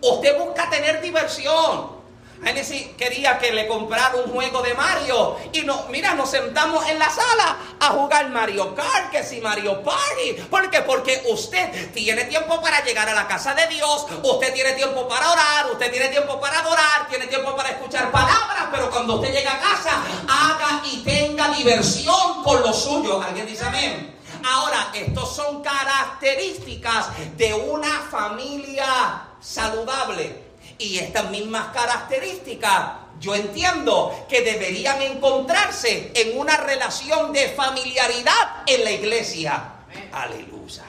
[0.00, 2.01] Usted busca tener diversión.
[2.42, 5.36] Génesis quería que le comprara un juego de Mario.
[5.52, 9.82] Y no, mira, nos sentamos en la sala a jugar Mario Kart, que si Mario
[9.82, 10.42] Party.
[10.50, 10.80] ¿Por qué?
[10.80, 15.30] Porque usted tiene tiempo para llegar a la casa de Dios, usted tiene tiempo para
[15.30, 19.52] orar, usted tiene tiempo para adorar, tiene tiempo para escuchar palabras, pero cuando usted llega
[19.52, 23.22] a casa, haga y tenga diversión con lo suyo.
[23.22, 24.18] ¿Alguien dice amén?
[24.44, 30.41] Ahora, estos son características de una familia saludable.
[30.82, 38.82] Y estas mismas características yo entiendo que deberían encontrarse en una relación de familiaridad en
[38.82, 39.62] la iglesia.
[40.10, 40.82] Aleluya.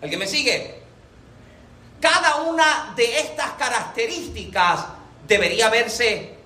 [0.00, 0.80] ¿Alguien me sigue?
[2.00, 4.86] Cada una de estas características
[5.26, 6.36] debería verse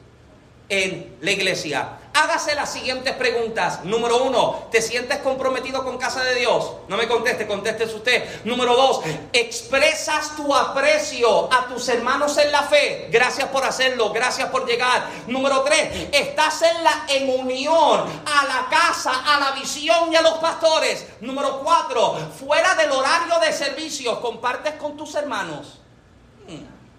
[0.70, 1.98] en la iglesia.
[2.14, 3.84] Hágase las siguientes preguntas.
[3.84, 6.70] Número uno, ¿te sientes comprometido con casa de Dios?
[6.86, 8.44] No me conteste, conteste usted.
[8.44, 9.00] Número dos,
[9.32, 13.08] expresas tu aprecio a tus hermanos en la fe.
[13.10, 15.08] Gracias por hacerlo, gracias por llegar.
[15.26, 20.22] Número tres, estás en la en unión a la casa, a la visión y a
[20.22, 21.06] los pastores.
[21.20, 25.80] Número cuatro, fuera del horario de servicio, compartes con tus hermanos.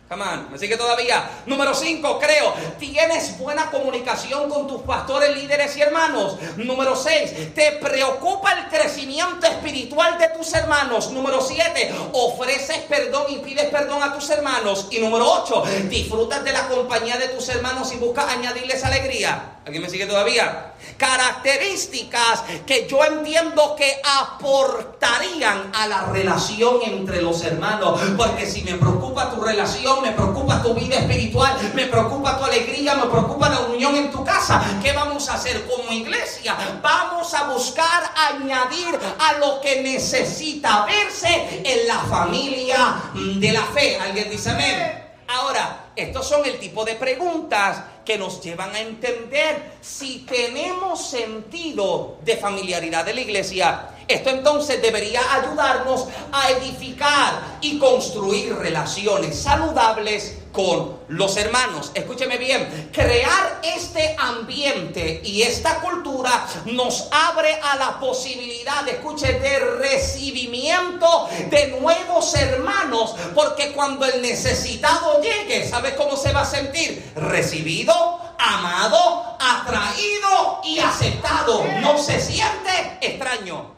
[0.07, 1.27] Come on, me sigue todavía.
[1.47, 6.37] Número 5, creo, tienes buena comunicación con tus pastores, líderes y hermanos.
[6.57, 11.09] Número 6, te preocupa el crecimiento espiritual de tus hermanos.
[11.09, 14.89] Número 7, ofreces perdón y pides perdón a tus hermanos.
[14.91, 19.55] Y número 8, disfrutas de la compañía de tus hermanos y buscas añadirles alegría.
[19.65, 20.73] ¿Alguien me sigue todavía?
[20.95, 27.99] Características que yo entiendo que aportarían a la relación entre los hermanos.
[28.15, 32.95] Porque si me preocupa tu relación, me preocupa tu vida espiritual, me preocupa tu alegría,
[32.95, 36.55] me preocupa la unión en tu casa, ¿qué vamos a hacer como iglesia?
[36.81, 43.97] Vamos a buscar añadir a lo que necesita verse en la familia de la fe.
[43.99, 45.05] ¿Alguien dice amén?
[45.27, 52.17] Ahora, estos son el tipo de preguntas que nos llevan a entender si tenemos sentido
[52.23, 53.89] de familiaridad de la iglesia.
[54.07, 61.91] Esto entonces debería ayudarnos a edificar y construir relaciones saludables con los hermanos.
[61.93, 69.59] Escúcheme bien, crear este ambiente y esta cultura nos abre a la posibilidad, escuche, de
[69.59, 77.11] recibimiento de nuevos hermanos, porque cuando el necesitado llegue, ¿sabes cómo se va a sentir?
[77.15, 77.93] Recibido,
[78.37, 81.65] amado, atraído y aceptado.
[81.81, 83.74] No se siente extraño.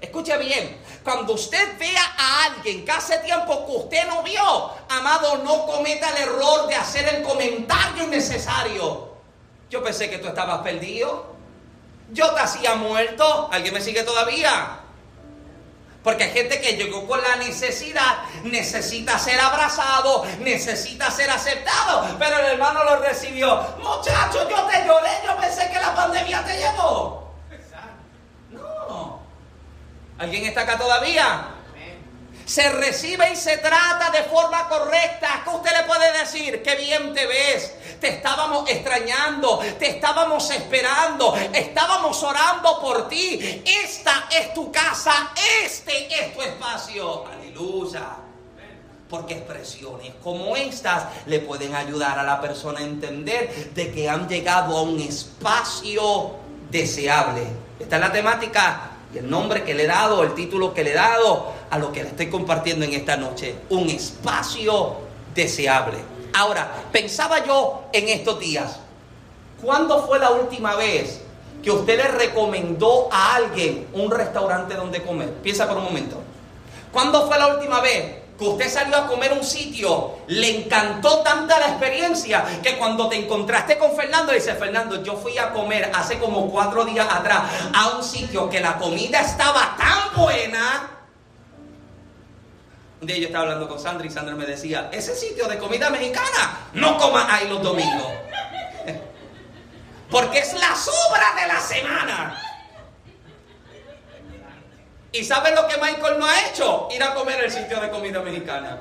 [0.00, 5.38] Escuche bien, cuando usted vea a alguien que hace tiempo que usted no vio, amado,
[5.38, 9.16] no cometa el error de hacer el comentario innecesario.
[9.70, 11.34] Yo pensé que tú estabas perdido.
[12.12, 13.48] Yo te hacía muerto.
[13.50, 14.80] ¿Alguien me sigue todavía?
[16.06, 22.38] Porque hay gente que llegó con la necesidad, necesita ser abrazado, necesita ser aceptado, pero
[22.38, 23.60] el hermano lo recibió.
[23.78, 27.25] Muchacho, yo te lloré, yo pensé que la pandemia te llevó.
[30.18, 31.48] ¿Alguien está acá todavía?
[32.46, 35.42] Se recibe y se trata de forma correcta.
[35.42, 36.62] ¿Qué usted le puede decir?
[36.62, 37.74] Qué bien te ves.
[38.00, 43.62] Te estábamos extrañando, te estábamos esperando, estábamos orando por ti.
[43.64, 45.32] Esta es tu casa,
[45.64, 47.26] este es tu espacio.
[47.26, 48.16] Aleluya.
[49.10, 54.28] Porque expresiones como estas le pueden ayudar a la persona a entender de que han
[54.28, 56.36] llegado a un espacio
[56.70, 57.42] deseable.
[57.80, 60.94] Esta es la temática el nombre que le he dado, el título que le he
[60.94, 63.54] dado a lo que le estoy compartiendo en esta noche.
[63.70, 64.96] Un espacio
[65.34, 65.98] deseable.
[66.34, 68.78] Ahora, pensaba yo en estos días,
[69.62, 71.20] ¿cuándo fue la última vez
[71.62, 75.32] que usted le recomendó a alguien un restaurante donde comer?
[75.42, 76.20] Piensa por un momento.
[76.92, 81.58] ¿Cuándo fue la última vez que usted salió a comer un sitio, le encantó tanta
[81.58, 86.18] la experiencia que cuando te encontraste con Fernando, dice Fernando, yo fui a comer hace
[86.18, 90.90] como cuatro días atrás a un sitio que la comida estaba tan buena.
[93.00, 95.90] Un día yo estaba hablando con Sandra y Sandra me decía, ese sitio de comida
[95.90, 98.12] mexicana, no coma ahí los domingos.
[100.10, 102.45] Porque es la sobra de la semana.
[105.16, 106.88] ¿Y saben lo que Michael no ha hecho?
[106.90, 108.78] Ir a comer el sitio de comida mexicana.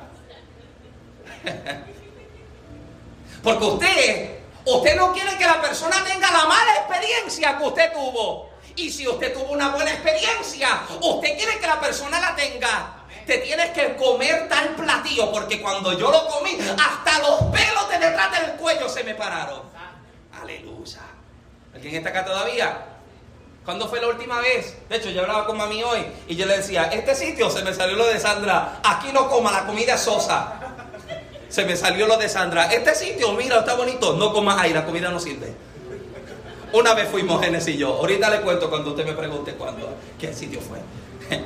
[3.43, 8.49] Porque usted, usted no quiere que la persona tenga la mala experiencia que usted tuvo.
[8.75, 13.05] Y si usted tuvo una buena experiencia, usted quiere que la persona la tenga.
[13.25, 17.99] Te tienes que comer tal platillo, porque cuando yo lo comí, hasta los pelos de
[17.99, 19.61] detrás del cuello se me pararon.
[20.41, 20.99] Aleluya.
[21.73, 22.94] ¿Alguien está acá todavía?
[23.65, 24.77] ¿Cuándo fue la última vez?
[24.87, 27.73] De hecho, yo hablaba con mami hoy y yo le decía, este sitio se me
[27.73, 30.59] salió lo de Sandra, aquí no coma, la comida es sosa.
[31.49, 34.85] Se me salió lo de Sandra, este sitio, mira, está bonito, no comas ahí, la
[34.85, 35.51] comida no sirve.
[36.73, 40.31] Una vez fuimos Genes y yo, ahorita le cuento cuando usted me pregunte cuándo, qué
[40.31, 40.77] sitio fue.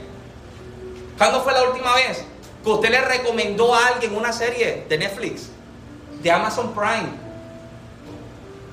[1.18, 2.26] ¿Cuándo fue la última vez
[2.62, 5.50] que usted le recomendó a alguien una serie de Netflix,
[6.22, 7.10] de Amazon Prime,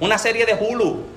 [0.00, 1.15] una serie de Hulu?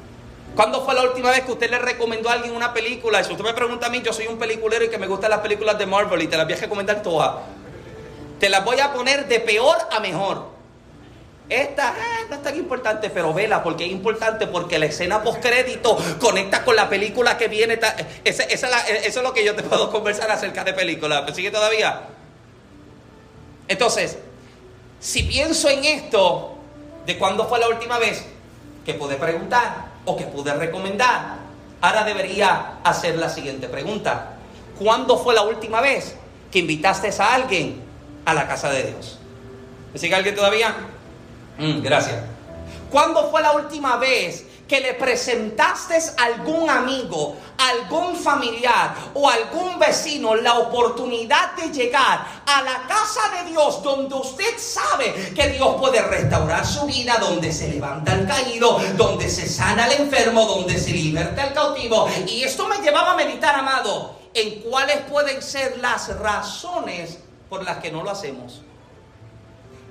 [0.60, 3.24] ¿Cuándo fue la última vez que usted le recomendó a alguien una película?
[3.24, 5.40] Si usted me pregunta a mí, yo soy un peliculero y que me gustan las
[5.40, 7.36] películas de Marvel y te las voy a recomendar todas.
[8.42, 10.50] Te las voy a poner de peor a mejor.
[11.48, 15.98] Esta eh, no es tan importante, pero vela porque es importante porque la escena postcrédito
[16.20, 17.80] conecta con la película que viene.
[18.26, 18.68] Esa, eso
[19.00, 21.24] es lo que yo te puedo conversar acerca de películas.
[21.24, 22.02] ¿Me sigue todavía?
[23.70, 24.18] Entonces,
[25.00, 26.58] si pienso en esto,
[27.06, 28.26] de cuándo fue la última vez
[28.86, 31.38] que pude preguntar o que pude recomendar,
[31.82, 34.32] ahora debería hacer la siguiente pregunta.
[34.80, 36.16] ¿Cuándo fue la última vez
[36.52, 37.80] que invitaste a alguien
[38.26, 39.20] a la casa de Dios?
[39.94, 40.76] ¿Me sigue alguien todavía?
[41.60, 42.18] Mm, gracias.
[42.90, 49.80] ¿Cuándo fue la última vez que le presentaste a algún amigo, algún familiar o algún
[49.80, 55.76] vecino la oportunidad de llegar a la casa de Dios donde usted sabe que Dios
[55.80, 60.80] puede restaurar su vida, donde se levanta el caído, donde se sana el enfermo, donde
[60.80, 62.08] se liberta el cautivo?
[62.28, 67.18] Y esto me llevaba a meditar, amado, en cuáles pueden ser las razones
[67.50, 68.62] por las que no lo hacemos.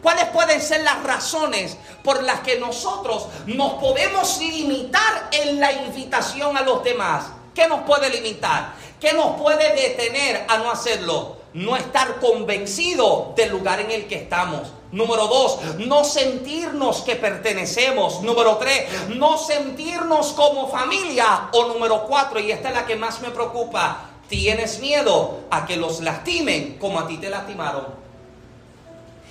[0.03, 6.57] ¿Cuáles pueden ser las razones por las que nosotros nos podemos limitar en la invitación
[6.57, 7.27] a los demás?
[7.55, 8.75] ¿Qué nos puede limitar?
[9.01, 11.39] ¿Qué nos puede detener a no hacerlo?
[11.55, 14.69] No estar convencido del lugar en el que estamos.
[14.93, 18.23] Número dos, no sentirnos que pertenecemos.
[18.23, 21.49] Número tres, no sentirnos como familia.
[21.53, 25.77] O número cuatro, y esta es la que más me preocupa, tienes miedo a que
[25.77, 28.08] los lastimen como a ti te lastimaron.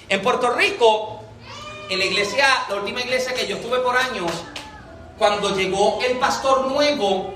[0.10, 1.20] En Puerto Rico,
[1.89, 4.32] en la iglesia, la última iglesia que yo estuve por años,
[5.17, 7.34] cuando llegó el pastor nuevo,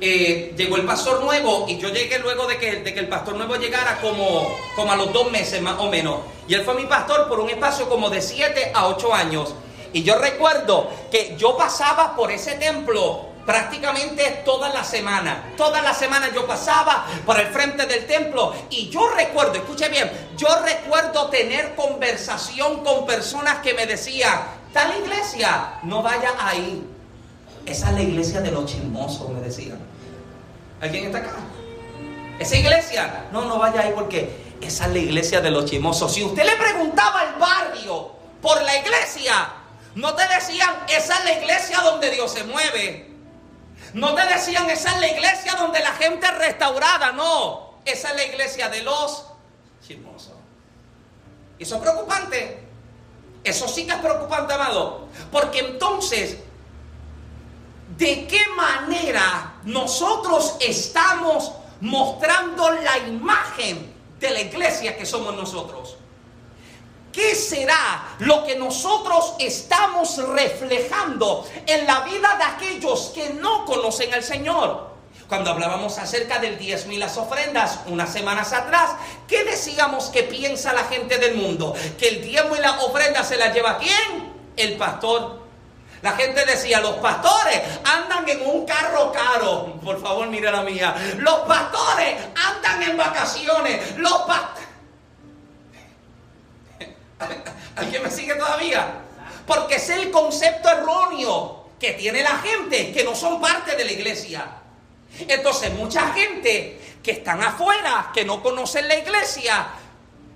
[0.00, 3.36] eh, llegó el pastor nuevo y yo llegué luego de que, de que, el pastor
[3.36, 6.20] nuevo llegara como, como a los dos meses más o menos.
[6.48, 9.54] Y él fue mi pastor por un espacio como de siete a ocho años.
[9.92, 15.52] Y yo recuerdo que yo pasaba por ese templo prácticamente toda la semana.
[15.56, 20.10] Toda la semana yo pasaba por el frente del templo y yo recuerdo, escuche bien,
[20.36, 24.40] yo recuerdo tener conversación con personas que me decían,
[24.72, 26.86] tal iglesia, no vaya ahí.
[27.66, 29.78] Esa es la iglesia de los chismosos, me decían.
[30.80, 31.32] ¿Alguien está acá?
[32.38, 36.12] Esa iglesia, no, no vaya ahí porque esa es la iglesia de los chismosos.
[36.12, 39.52] Si usted le preguntaba al barrio por la iglesia,
[39.94, 43.09] no te decían, esa es la iglesia donde Dios se mueve.
[43.94, 47.12] No te decían, esa es la iglesia donde la gente es restaurada.
[47.12, 49.26] No, esa es la iglesia de los
[49.86, 50.34] chismosos.
[51.58, 52.64] Y eso es preocupante.
[53.42, 55.08] Eso sí que es preocupante, amado.
[55.32, 56.38] Porque entonces,
[57.96, 65.96] ¿de qué manera nosotros estamos mostrando la imagen de la iglesia que somos nosotros?
[67.12, 74.14] ¿Qué será lo que nosotros estamos reflejando en la vida de aquellos que no conocen
[74.14, 74.90] al Señor?
[75.28, 78.90] Cuando hablábamos acerca del diezmo y las ofrendas unas semanas atrás,
[79.28, 81.74] ¿qué decíamos que piensa la gente del mundo?
[81.98, 84.32] Que el diezmo y la ofrenda se la lleva quién?
[84.56, 85.40] El pastor.
[86.02, 89.78] La gente decía, los pastores andan en un carro caro.
[89.84, 90.94] Por favor, mire la mía.
[91.18, 93.98] Los pastores andan en vacaciones.
[93.98, 94.59] Los pastores
[97.76, 98.86] ¿Alguien me sigue todavía?
[99.46, 103.92] Porque es el concepto erróneo que tiene la gente que no son parte de la
[103.92, 104.46] iglesia.
[105.18, 109.68] Entonces, mucha gente que están afuera, que no conocen la iglesia,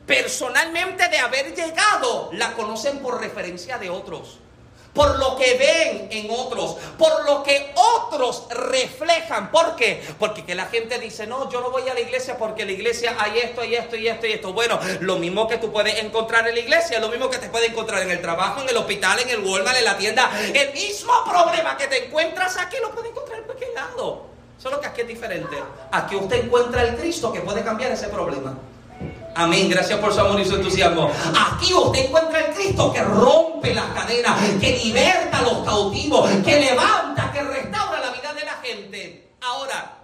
[0.06, 4.40] personalmente de haber llegado, la conocen por referencia de otros
[4.94, 9.50] por lo que ven en otros, por lo que otros reflejan.
[9.50, 10.02] ¿Por qué?
[10.18, 13.16] Porque que la gente dice, no, yo no voy a la iglesia porque la iglesia
[13.18, 14.52] hay esto y esto y esto y esto.
[14.52, 17.70] Bueno, lo mismo que tú puedes encontrar en la iglesia, lo mismo que te puedes
[17.70, 20.30] encontrar en el trabajo, en el hospital, en el Walmart, en la tienda.
[20.54, 24.22] El mismo problema que te encuentras aquí lo puedes encontrar en cualquier lado.
[24.58, 25.56] Solo que aquí es diferente.
[25.90, 28.56] Aquí usted encuentra el Cristo que puede cambiar ese problema.
[29.34, 29.68] Amén.
[29.68, 31.10] Gracias por su amor y su entusiasmo.
[31.36, 36.60] Aquí usted encuentra el Cristo que rompe las cadenas, que liberta a los cautivos, que
[36.60, 39.32] levanta, que restaura la vida de la gente.
[39.40, 39.98] Ahora,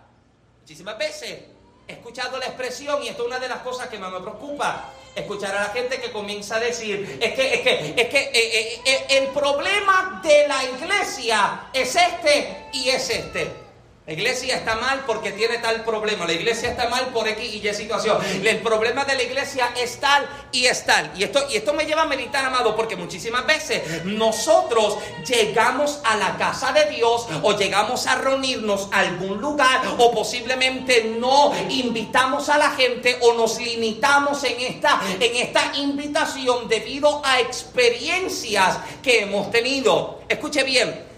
[0.61, 1.39] muchísimas veces
[1.87, 4.85] he escuchado la expresión, y esto es una de las cosas que más me preocupa,
[5.15, 8.33] escuchar a la gente que comienza a decir, es que, es que, es que eh,
[8.35, 13.70] eh, eh, el problema de la iglesia es este y es este.
[14.11, 16.27] La iglesia está mal porque tiene tal problema.
[16.27, 18.19] La iglesia está mal por X y Y situación.
[18.45, 21.13] El problema de la iglesia es tal y es tal.
[21.17, 26.17] Y esto, y esto me lleva a meditar, amado, porque muchísimas veces nosotros llegamos a
[26.17, 32.49] la casa de Dios o llegamos a reunirnos a algún lugar o posiblemente no invitamos
[32.49, 39.21] a la gente o nos limitamos en esta, en esta invitación debido a experiencias que
[39.21, 40.19] hemos tenido.
[40.29, 41.10] Escuche bien,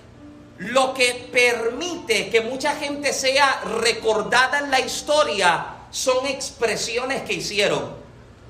[0.70, 7.96] lo que permite que mucha gente sea recordada en la historia son expresiones que hicieron.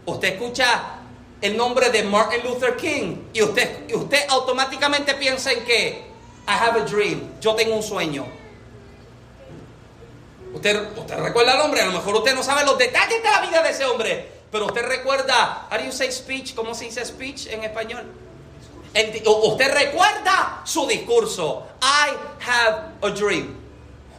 [0.05, 0.99] Usted escucha
[1.41, 6.13] el nombre de Martin Luther King y usted, y usted automáticamente piensa en que
[6.47, 8.27] I have a dream, yo tengo un sueño.
[10.53, 13.41] Usted, usted recuerda al hombre, a lo mejor usted no sabe los detalles de la
[13.41, 16.55] vida de ese hombre, pero usted recuerda, how you say speech?
[16.55, 18.05] ¿Cómo se dice speech en español?
[18.95, 23.57] Usted recuerda su discurso, I have a dream.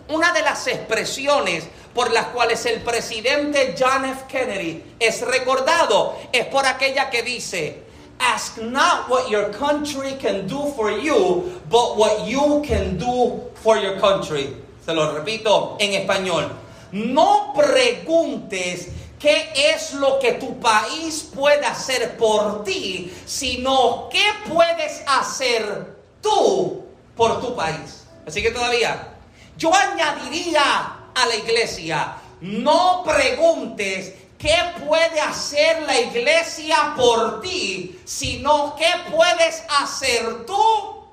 [0.10, 4.26] Una de las expresiones por las cuales el presidente John F.
[4.28, 7.84] Kennedy es recordado es por aquella que dice,
[8.20, 13.78] ask not what your country can do for you, but what you can do for
[13.78, 14.56] your country.
[14.86, 16.52] Se lo repito en español.
[16.92, 18.90] No preguntes
[19.24, 26.84] qué es lo que tu país puede hacer por ti, sino qué puedes hacer tú
[27.16, 28.04] por tu país.
[28.28, 29.14] Así que todavía,
[29.56, 30.62] yo añadiría
[31.16, 39.64] a la iglesia, no preguntes qué puede hacer la iglesia por ti, sino qué puedes
[39.80, 41.06] hacer tú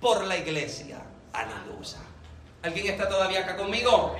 [0.00, 1.02] por la iglesia.
[1.32, 1.98] Aleluya.
[2.62, 4.14] ¿Alguien está todavía acá conmigo?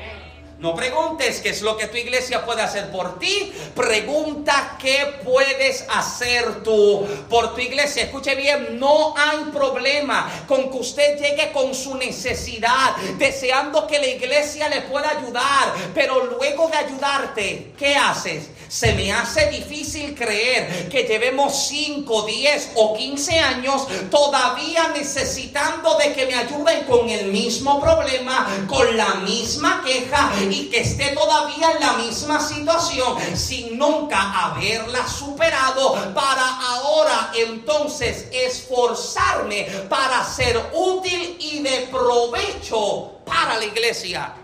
[0.60, 3.50] No preguntes qué es lo que tu iglesia puede hacer por ti.
[3.74, 8.02] Pregunta qué puedes hacer tú por tu iglesia.
[8.02, 14.08] Escuche bien, no hay problema con que usted llegue con su necesidad, deseando que la
[14.08, 15.72] iglesia le pueda ayudar.
[15.94, 18.50] Pero luego de ayudarte, ¿qué haces?
[18.68, 26.12] Se me hace difícil creer que llevemos 5, 10 o 15 años todavía necesitando de
[26.12, 31.72] que me ayuden con el mismo problema, con la misma queja y que esté todavía
[31.72, 41.36] en la misma situación sin nunca haberla superado para ahora entonces esforzarme para ser útil
[41.40, 44.34] y de provecho para la iglesia.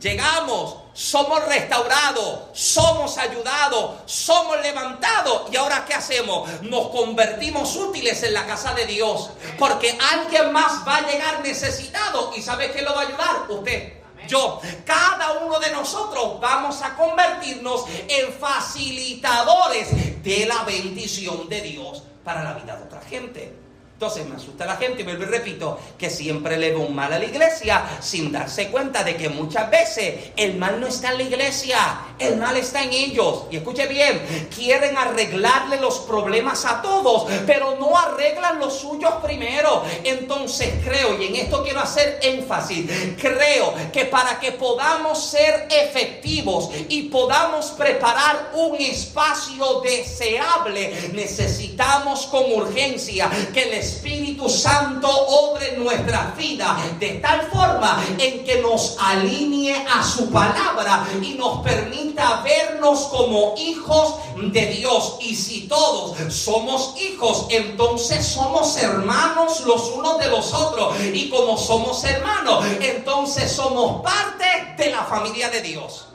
[0.00, 5.52] Llegamos, somos restaurados, somos ayudados, somos levantados.
[5.52, 6.48] ¿Y ahora qué hacemos?
[6.62, 9.30] Nos convertimos útiles en la casa de Dios.
[9.58, 12.32] Porque alguien más va a llegar necesitado.
[12.36, 13.46] ¿Y sabe quién lo va a ayudar?
[13.48, 13.97] Usted
[14.28, 22.02] yo, cada uno de nosotros vamos a convertirnos en facilitadores de la bendición de Dios
[22.22, 23.67] para la vida de otra gente.
[23.98, 27.12] Entonces me asusta la gente, y vuelvo y repito, que siempre le ve un mal
[27.12, 31.18] a la iglesia sin darse cuenta de que muchas veces el mal no está en
[31.18, 31.78] la iglesia,
[32.16, 33.46] el mal está en ellos.
[33.50, 39.82] Y escuche bien, quieren arreglarle los problemas a todos, pero no arreglan los suyos primero.
[40.04, 42.88] Entonces creo, y en esto quiero hacer énfasis,
[43.20, 52.52] creo que para que podamos ser efectivos y podamos preparar un espacio deseable, necesitamos con
[52.52, 59.86] urgencia que les Espíritu Santo obre nuestra vida de tal forma en que nos alinee
[59.86, 65.16] a su palabra y nos permita vernos como hijos de Dios.
[65.20, 70.94] Y si todos somos hijos, entonces somos hermanos los unos de los otros.
[71.00, 76.08] Y como somos hermanos, entonces somos parte de la familia de Dios.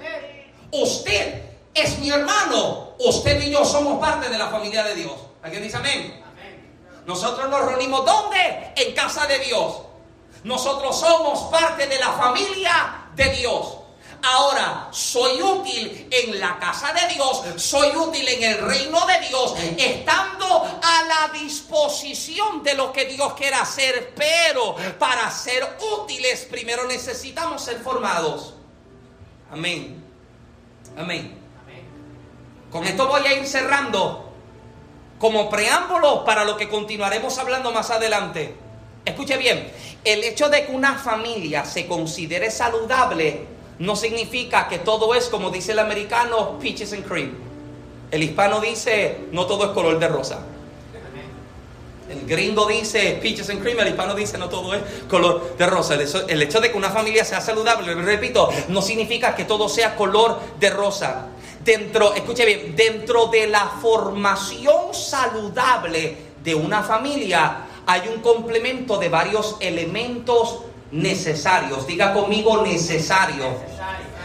[0.72, 1.42] Usted
[1.74, 2.94] es mi hermano.
[3.00, 5.14] Usted y yo somos parte de la familia de Dios.
[5.42, 6.23] ¿Alguien dice amén?
[7.06, 8.74] Nosotros nos reunimos ¿dónde?
[8.76, 9.78] En casa de Dios.
[10.44, 13.78] Nosotros somos parte de la familia de Dios.
[14.26, 19.54] Ahora, soy útil en la casa de Dios, soy útil en el reino de Dios,
[19.78, 26.86] estando a la disposición de lo que Dios quiere hacer, pero para ser útiles primero
[26.86, 28.54] necesitamos ser formados.
[29.52, 30.02] Amén.
[30.98, 31.40] Amén.
[32.72, 34.33] Con esto voy a ir cerrando
[35.24, 38.56] como preámbulo para lo que continuaremos hablando más adelante.
[39.06, 39.72] Escuche bien,
[40.04, 43.46] el hecho de que una familia se considere saludable
[43.80, 47.32] no significa que todo es, como dice el americano, peaches and cream.
[48.12, 50.42] El hispano dice, no todo es color de rosa.
[52.10, 55.94] El gringo dice peaches and cream, el hispano dice no todo es color de rosa.
[56.28, 60.42] El hecho, de que una familia sea saludable, repito, no significa que todo sea color
[60.60, 61.28] de rosa
[61.64, 69.10] dentro, escuche bien, dentro de la formación saludable de una familia hay un complemento de
[69.10, 70.60] varios elementos
[70.92, 71.86] necesarios.
[71.86, 73.46] Diga conmigo necesario.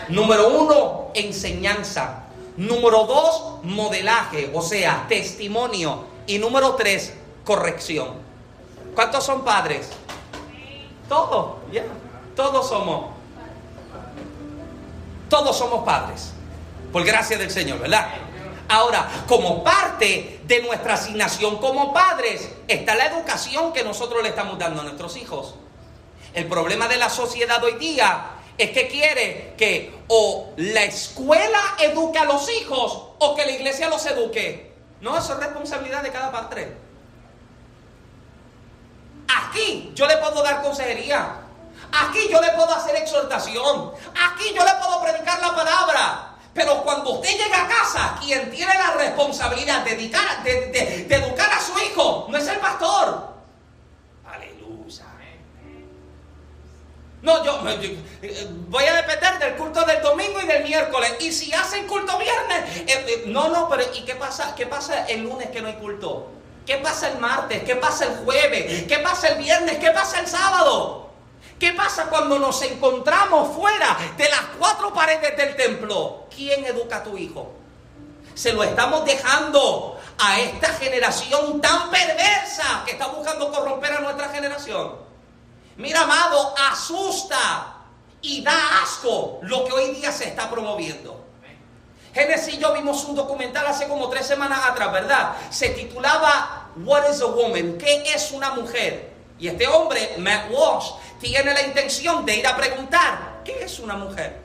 [0.09, 2.25] Número uno, enseñanza.
[2.57, 6.05] Número dos, modelaje, o sea, testimonio.
[6.27, 7.15] Y número tres,
[7.45, 8.09] corrección.
[8.95, 9.91] ¿Cuántos son padres?
[11.09, 11.85] Todos, ya.
[12.37, 13.11] Todos somos.
[15.29, 16.33] Todos somos padres.
[16.93, 18.09] Por gracia del Señor, ¿verdad?
[18.69, 24.59] Ahora, como parte de nuestra asignación como padres, está la educación que nosotros le estamos
[24.59, 25.55] dando a nuestros hijos.
[26.35, 32.19] El problema de la sociedad hoy día es que quiere que o la escuela eduque
[32.19, 34.75] a los hijos o que la iglesia los eduque.
[35.01, 36.77] No, eso es responsabilidad de cada padre.
[39.29, 41.37] Aquí yo le puedo dar consejería.
[41.93, 43.93] Aquí yo le puedo hacer exhortación.
[44.31, 46.28] Aquí yo le puedo predicar la palabra.
[46.59, 52.27] Pero cuando usted llega a casa, quien tiene la responsabilidad de, educar a su hijo
[52.29, 53.29] no es el pastor.
[54.27, 55.05] Aleluya.
[57.23, 57.61] No, yo,
[58.23, 61.15] eh, voy a depender del culto del domingo y del miércoles.
[61.21, 64.57] Y si hacen culto viernes, eh, eh, no, no, pero ¿y qué pasa?
[64.57, 66.29] ¿Qué pasa el lunes que no hay culto?
[66.67, 67.63] ¿Qué pasa el martes?
[67.63, 68.85] ¿Qué pasa el jueves?
[68.89, 69.79] ¿Qué pasa el viernes?
[69.79, 71.08] ¿Qué pasa el sábado?
[71.59, 76.27] ¿Qué pasa cuando nos encontramos fuera de las cuatro paredes del templo?
[76.35, 77.53] ¿Quién educa a tu hijo?
[78.35, 84.29] Se lo estamos dejando a esta generación tan perversa que está buscando corromper a nuestra
[84.29, 84.97] generación.
[85.77, 87.75] Mira, amado, asusta
[88.23, 91.25] y da asco lo que hoy día se está promoviendo.
[92.15, 95.37] Génesis y yo vimos un documental hace como tres semanas atrás, ¿verdad?
[95.51, 97.79] Se titulaba What is a Woman?
[97.79, 99.18] ¿Qué es una mujer?
[99.39, 103.95] Y este hombre, Matt Walsh, tiene la intención de ir a preguntar, ¿qué es una
[103.95, 104.41] mujer?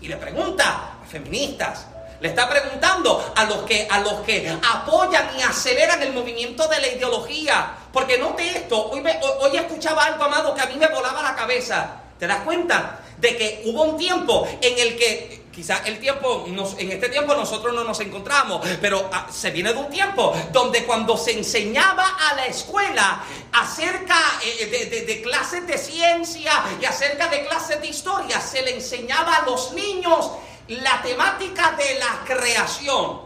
[0.00, 1.86] Y le pregunta a feministas,
[2.20, 6.80] le está preguntando a los que, a los que apoyan y aceleran el movimiento de
[6.80, 7.74] la ideología.
[7.92, 9.02] Porque note esto, hoy,
[9.40, 11.96] hoy escuchaba algo, amado, que a mí me volaba la cabeza.
[12.18, 13.00] ¿Te das cuenta?
[13.16, 17.74] De que hubo un tiempo en el que quizás el tiempo, en este tiempo nosotros
[17.74, 22.34] no nos encontramos, pero ah, se viene de un tiempo donde cuando se enseñaba a
[22.34, 28.62] la escuela acerca eh, de, clases de ciencia y acerca de clases de historia, se
[28.62, 30.30] le enseñaba a los niños
[30.68, 33.20] la temática de la creación.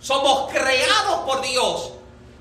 [0.00, 1.94] Somos creados por Dios.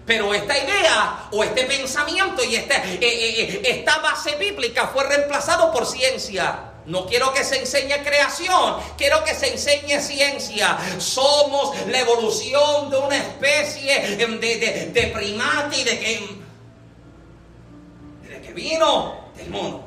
[0.06, 5.72] Pero esta idea o este pensamiento y esta, eh, eh, esta base bíblica fue reemplazado
[5.72, 6.75] por ciencia.
[6.88, 10.78] No quiero que se enseñe creación, quiero que se enseñe ciencia.
[11.00, 16.40] Somos la evolución de una especie em, de, de, primate y de que,
[18.30, 19.84] de que vino del mundo.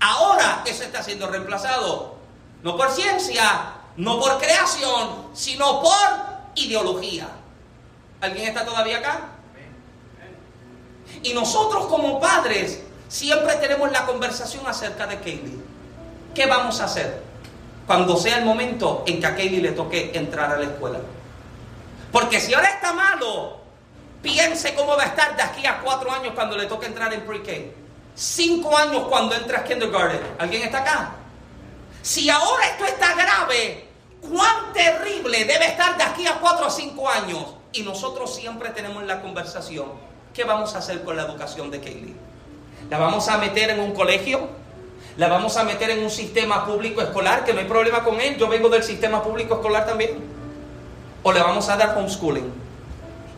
[0.00, 2.16] Ahora eso está siendo reemplazado,
[2.62, 6.08] no por ciencia, no por creación, sino por
[6.56, 7.28] ideología.
[8.20, 9.30] ¿Alguien está todavía acá?
[11.22, 15.63] Y nosotros como padres siempre tenemos la conversación acerca de Kaylee.
[16.34, 17.22] ¿Qué vamos a hacer
[17.86, 20.98] cuando sea el momento en que a Kaylee le toque entrar a la escuela?
[22.10, 23.58] Porque si ahora está malo,
[24.20, 27.22] piense cómo va a estar de aquí a cuatro años cuando le toque entrar en
[27.22, 27.52] pre-K.
[28.14, 30.20] Cinco años cuando entra a kindergarten.
[30.38, 31.12] ¿Alguien está acá?
[32.02, 33.88] Si ahora esto está grave,
[34.20, 37.44] cuán terrible debe estar de aquí a 4 o 5 años.
[37.72, 39.86] Y nosotros siempre tenemos la conversación,
[40.32, 42.14] ¿qué vamos a hacer con la educación de Kaylee?
[42.90, 44.48] ¿La vamos a meter en un colegio?
[45.16, 47.44] ¿La vamos a meter en un sistema público escolar?
[47.44, 50.10] Que no hay problema con él, yo vengo del sistema público escolar también.
[51.22, 52.52] ¿O le vamos a dar homeschooling?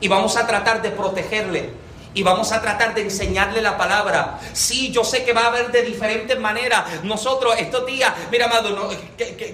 [0.01, 1.71] Y vamos a tratar de protegerle
[2.17, 4.41] y vamos a tratar de enseñarle la palabra.
[4.55, 7.03] Sí, yo sé que va a haber de diferentes maneras.
[7.03, 8.89] Nosotros estos días, mira, amado, no,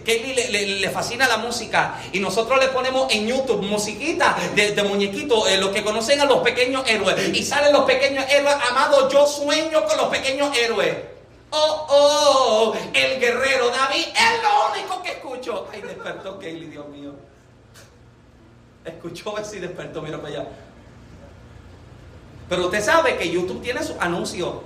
[0.04, 5.56] Kelly le, fascina la música y nosotros le ponemos en YouTube musiquita de, muñequitos, eh,
[5.56, 7.34] los que conocen a los pequeños héroes.
[7.34, 10.94] Y salen los pequeños héroes, amado, yo sueño con los pequeños héroes.
[11.54, 15.68] Oh, oh, el guerrero David es lo único que escucho.
[15.70, 17.12] Ay, despertó Kelly, Dios mío.
[18.86, 20.48] Escuchó ese y despertó, mira para allá.
[22.48, 24.64] Pero usted sabe que YouTube tiene su anuncio.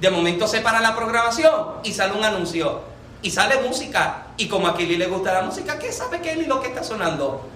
[0.00, 2.80] De momento se para la programación y sale un anuncio.
[3.22, 4.26] Y sale música.
[4.36, 7.48] Y como a Kelly le gusta la música, ¿qué sabe Kelly lo que está sonando?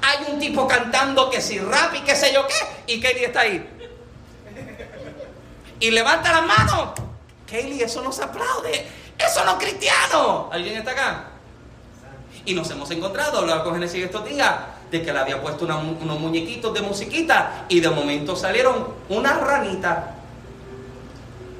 [0.00, 2.94] Hay un tipo cantando que si rap y qué sé yo qué.
[2.94, 3.68] Y Kelly está ahí.
[5.78, 7.05] Y levanta las manos.
[7.46, 8.86] Kelly, eso no se aplaude.
[9.18, 10.48] Eso no es cristiano.
[10.52, 11.24] ¿Alguien está acá?
[12.44, 14.54] Y nos hemos encontrado, hablaba con Genesis estos días
[14.90, 20.14] de que le había puesto unos muñequitos de musiquita y de momento salieron una ranita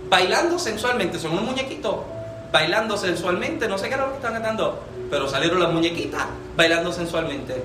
[0.09, 1.97] bailando sensualmente, son unos muñequitos
[2.53, 4.81] bailando sensualmente, no sé qué era lo que están cantando,
[5.11, 6.25] pero salieron las muñequitas
[6.57, 7.65] bailando sensualmente.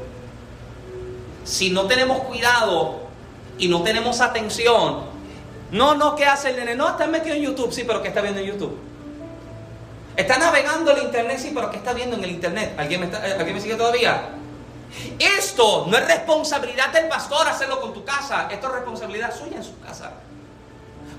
[1.44, 3.02] Si no tenemos cuidado
[3.60, 5.11] y no tenemos atención,
[5.72, 6.76] no, no, ¿qué hace el nene?
[6.76, 8.78] No, está metido en YouTube, sí, pero ¿qué está viendo en YouTube?
[10.16, 12.74] Está navegando el internet, sí, pero ¿qué está viendo en el internet?
[12.78, 14.30] ¿Alguien me, está, ¿alguien me sigue todavía?
[15.18, 19.64] Esto no es responsabilidad del pastor hacerlo con tu casa, esto es responsabilidad suya en
[19.64, 20.12] su casa.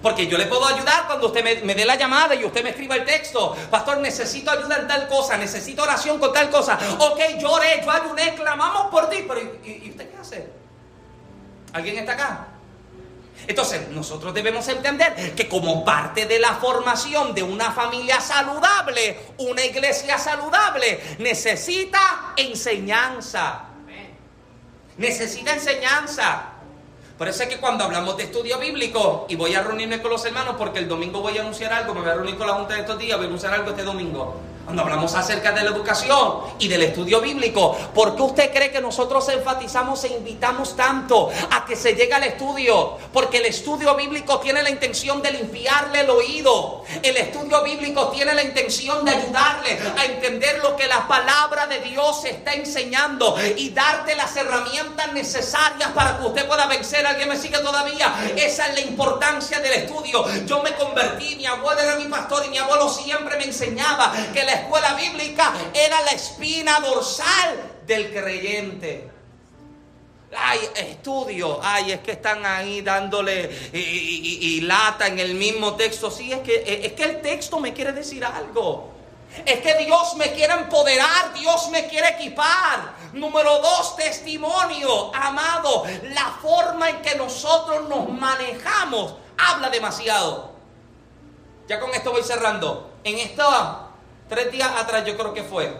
[0.03, 2.97] Porque yo le puedo ayudar cuando usted me, dé la llamada y usted me escriba
[2.97, 3.57] el texto.
[3.71, 6.77] Pastor, necesito ayuda en tal cosa, necesito oración con tal cosa.
[6.99, 9.25] Ok, lloré, yo ayuné, clamamos por ti.
[9.27, 10.53] Pero ¿y, usted qué hace?
[11.73, 12.49] ¿Alguien está acá?
[13.47, 19.65] Entonces, nosotros debemos entender que como parte de la formación de una familia saludable, una
[19.65, 23.65] iglesia saludable necesita enseñanza.
[24.97, 26.53] Necesita enseñanza.
[27.19, 30.25] Por eso es que cuando hablamos de estudio bíblico, y voy a reunirme con los
[30.25, 32.75] hermanos porque el domingo voy a anunciar algo, me voy a reunir con la Junta
[32.75, 34.41] de estos días, voy a anunciar algo este domingo.
[34.65, 38.81] Cuando hablamos acerca de la educación y del estudio bíblico, ¿por qué usted cree que
[38.81, 42.97] nosotros enfatizamos e invitamos tanto a que se llegue al estudio?
[43.13, 46.85] Porque el estudio bíblico tiene la intención de limpiarle el oído.
[47.03, 51.81] El estudio bíblico tiene la intención de ayudarle a entender lo que la palabra de
[51.81, 57.05] Dios está enseñando y darte las herramientas necesarias para que usted pueda vencer.
[57.05, 58.15] ¿Alguien me sigue todavía?
[58.37, 60.25] Esa es la importancia del estudio.
[60.47, 64.45] Yo me convertí, mi abuelo era mi pastor y mi abuelo siempre me enseñaba que
[64.45, 69.11] la escuela bíblica era la espina dorsal del creyente.
[70.35, 76.11] Ay, estudio, ay, es que están ahí dándole y, lata en el mismo texto.
[76.11, 78.93] Sí, es que, es que el texto me quiere decir algo.
[79.47, 82.95] Es que Dios me quiere empoderar, Dios me quiere equipar.
[83.13, 85.85] Número dos, testimonio, amado.
[86.15, 90.53] La forma en que nosotros nos manejamos habla demasiado.
[91.69, 92.91] Ya con esto voy cerrando.
[93.05, 93.82] En esta
[94.33, 95.71] Tres días atrás yo creo que fue.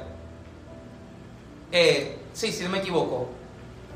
[1.73, 3.29] Eh, sí, si no me equivoco.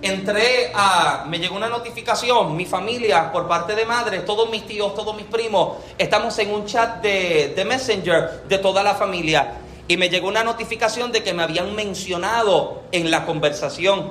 [0.01, 1.27] Entré a.
[1.29, 5.27] Me llegó una notificación, mi familia, por parte de madre, todos mis tíos, todos mis
[5.27, 9.59] primos, estamos en un chat de, de Messenger de toda la familia.
[9.89, 14.11] Y me llegó una notificación de que me habían mencionado en la conversación.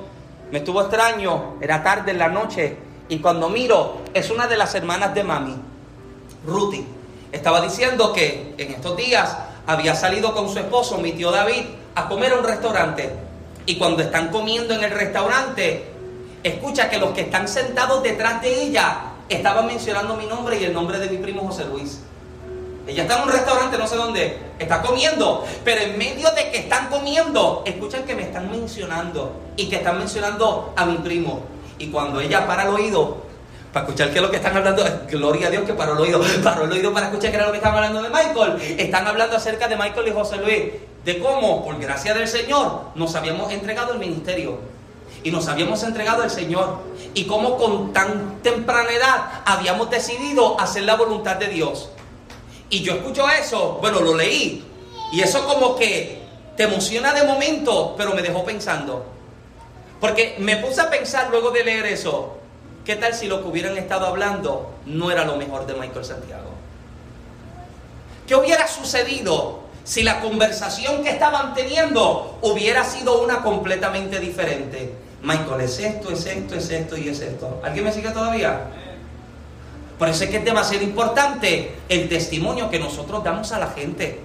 [0.52, 2.76] Me estuvo extraño, era tarde en la noche.
[3.08, 5.56] Y cuando miro, es una de las hermanas de mami,
[6.46, 6.86] Ruthie.
[7.32, 9.36] Estaba diciendo que en estos días
[9.66, 11.64] había salido con su esposo, mi tío David,
[11.94, 13.12] a comer a un restaurante.
[13.66, 15.84] Y cuando están comiendo en el restaurante,
[16.42, 18.98] escucha que los que están sentados detrás de ella
[19.28, 22.00] estaban mencionando mi nombre y el nombre de mi primo José Luis.
[22.86, 26.58] Ella está en un restaurante, no sé dónde, está comiendo, pero en medio de que
[26.58, 31.40] están comiendo, escuchan que me están mencionando y que están mencionando a mi primo.
[31.78, 33.25] Y cuando ella para el oído,
[33.76, 34.82] para escuchar qué es lo que están hablando.
[35.06, 36.22] Gloria a Dios que paró el oído.
[36.42, 38.80] Paró el oído para escuchar qué era lo que estaban hablando de Michael.
[38.80, 40.62] Están hablando acerca de Michael y José Luis.
[41.04, 44.60] De cómo, por gracia del Señor, nos habíamos entregado el ministerio.
[45.22, 46.78] Y nos habíamos entregado al Señor.
[47.12, 51.90] Y cómo con tan temprana edad habíamos decidido hacer la voluntad de Dios.
[52.70, 54.64] Y yo escucho eso, bueno, lo leí.
[55.12, 56.22] Y eso como que
[56.56, 59.04] te emociona de momento, pero me dejó pensando.
[60.00, 62.38] Porque me puse a pensar luego de leer eso.
[62.86, 66.50] ¿Qué tal si lo que hubieran estado hablando no era lo mejor de Michael Santiago?
[68.28, 74.94] ¿Qué hubiera sucedido si la conversación que estaban teniendo hubiera sido una completamente diferente?
[75.20, 77.60] Michael, es esto, es esto, es esto y es esto.
[77.64, 78.68] ¿Alguien me sigue todavía?
[79.98, 84.20] Por eso es que es demasiado importante el testimonio que nosotros damos a la gente.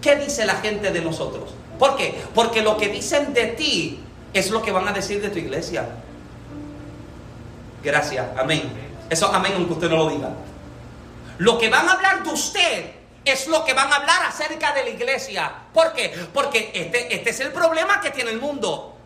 [0.00, 1.50] ¿Qué dice la gente de nosotros?
[1.80, 2.16] ¿Por qué?
[2.32, 3.98] Porque lo que dicen de ti
[4.34, 5.88] es lo que van a decir de tu iglesia.
[7.82, 8.88] Gracias, amén.
[9.08, 10.30] Eso amén aunque usted no lo diga.
[11.38, 12.90] Lo que van a hablar de usted
[13.24, 15.52] es lo que van a hablar acerca de la iglesia.
[15.72, 16.28] ¿Por qué?
[16.32, 18.96] Porque este, este es el problema que tiene el mundo.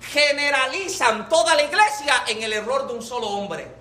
[0.00, 3.80] Generalizan toda la iglesia en el error de un solo hombre.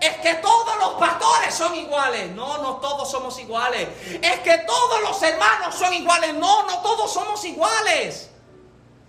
[0.00, 2.30] Es que todos los pastores son iguales.
[2.30, 3.88] No, no todos somos iguales.
[4.22, 6.34] Es que todos los hermanos son iguales.
[6.34, 8.30] No, no todos somos iguales.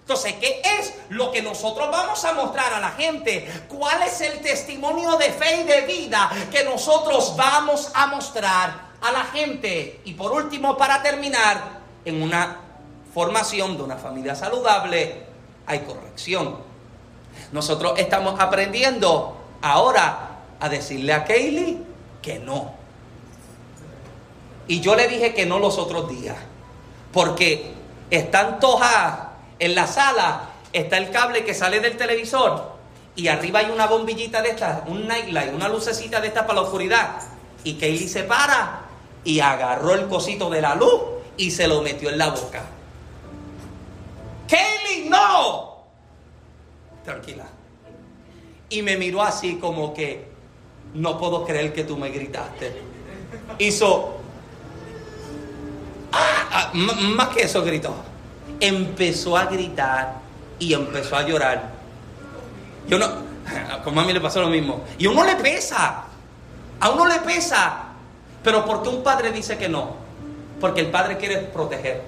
[0.10, 3.48] Entonces, ¿qué es lo que nosotros vamos a mostrar a la gente?
[3.68, 9.12] ¿Cuál es el testimonio de fe y de vida que nosotros vamos a mostrar a
[9.12, 10.02] la gente?
[10.06, 12.58] Y por último, para terminar, en una
[13.14, 15.28] formación de una familia saludable
[15.68, 16.58] hay corrección.
[17.52, 21.84] Nosotros estamos aprendiendo ahora a decirle a Kaylee
[22.20, 22.74] que no.
[24.68, 26.38] Y yo le dije que no los otros días,
[27.14, 27.74] porque
[28.10, 29.29] están tojas
[29.60, 32.80] en la sala está el cable que sale del televisor
[33.16, 36.62] y arriba hay una bombillita de estas, un nightlight, una lucecita de estas para la
[36.62, 37.22] oscuridad.
[37.66, 38.84] Y Kaylee se para
[39.26, 41.02] y agarró el cosito de la luz
[41.36, 42.64] y se lo metió en la boca.
[44.48, 45.84] Kaylee, no.
[47.04, 47.46] Tranquila.
[48.70, 50.30] Y me miró así como que
[50.94, 52.82] no puedo creer que tú me gritaste.
[53.58, 54.16] Hizo...
[56.12, 57.94] Ah, ah, más que eso gritó
[58.60, 60.16] empezó a gritar
[60.60, 61.70] y empezó a llorar.
[62.88, 63.08] Yo no,
[63.84, 64.84] con mami le pasó lo mismo.
[64.98, 66.04] Y a uno le pesa,
[66.80, 67.86] a uno le pesa.
[68.44, 69.96] Pero ¿por qué un padre dice que no?
[70.60, 72.02] Porque el padre quiere proteger.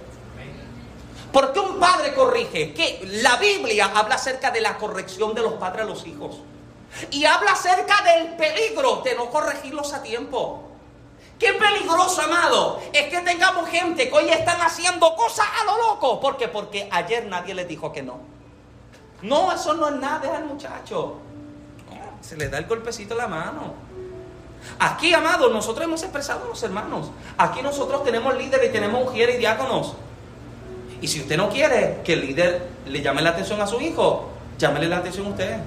[1.31, 2.73] ¿Por qué un padre corrige?
[2.73, 6.37] Que la Biblia habla acerca de la corrección de los padres a los hijos.
[7.09, 10.70] Y habla acerca del peligro de no corregirlos a tiempo.
[11.41, 16.19] Qué peligroso, amado, es que tengamos gente que hoy están haciendo cosas a lo loco.
[16.19, 16.47] ¿Por qué?
[16.47, 18.19] Porque ayer nadie les dijo que no.
[19.23, 21.15] No, eso no es nada al muchacho.
[22.21, 23.73] Se le da el golpecito en la mano.
[24.77, 27.09] Aquí, amado, nosotros hemos expresado a los hermanos.
[27.39, 29.95] Aquí nosotros tenemos líderes y tenemos mujeres y diáconos.
[31.01, 34.29] Y si usted no quiere que el líder le llame la atención a su hijo,
[34.59, 35.57] llámele la atención a usted.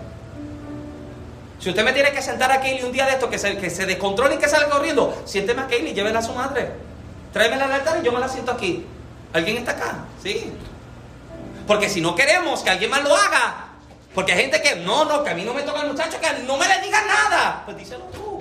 [1.65, 3.71] Si usted me tiene que sentar a Kaylee un día de esto, que se, que
[3.71, 6.73] se descontrole y que salga corriendo, siénteme a Kaylee, llévela a su madre.
[7.33, 8.85] Tráemela al altar y yo me la siento aquí.
[9.33, 10.05] ¿Alguien está acá?
[10.23, 10.53] Sí.
[11.67, 13.69] Porque si no queremos que alguien más lo haga,
[14.15, 16.43] porque hay gente que, no, no, que a mí no me toca el muchacho, que
[16.43, 18.41] no me le diga nada, pues díselo tú.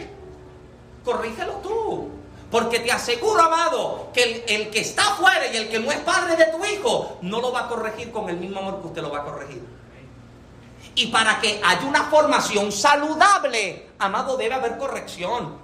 [1.05, 2.09] Corrígelo tú.
[2.51, 5.99] Porque te aseguro, amado, que el, el, que está afuera y el que no es
[5.99, 9.01] padre de tu hijo, no lo va a corregir con el mismo amor que usted
[9.01, 9.63] lo va a corregir.
[10.95, 15.57] Y para que haya una formación saludable, amado, debe haber corrección.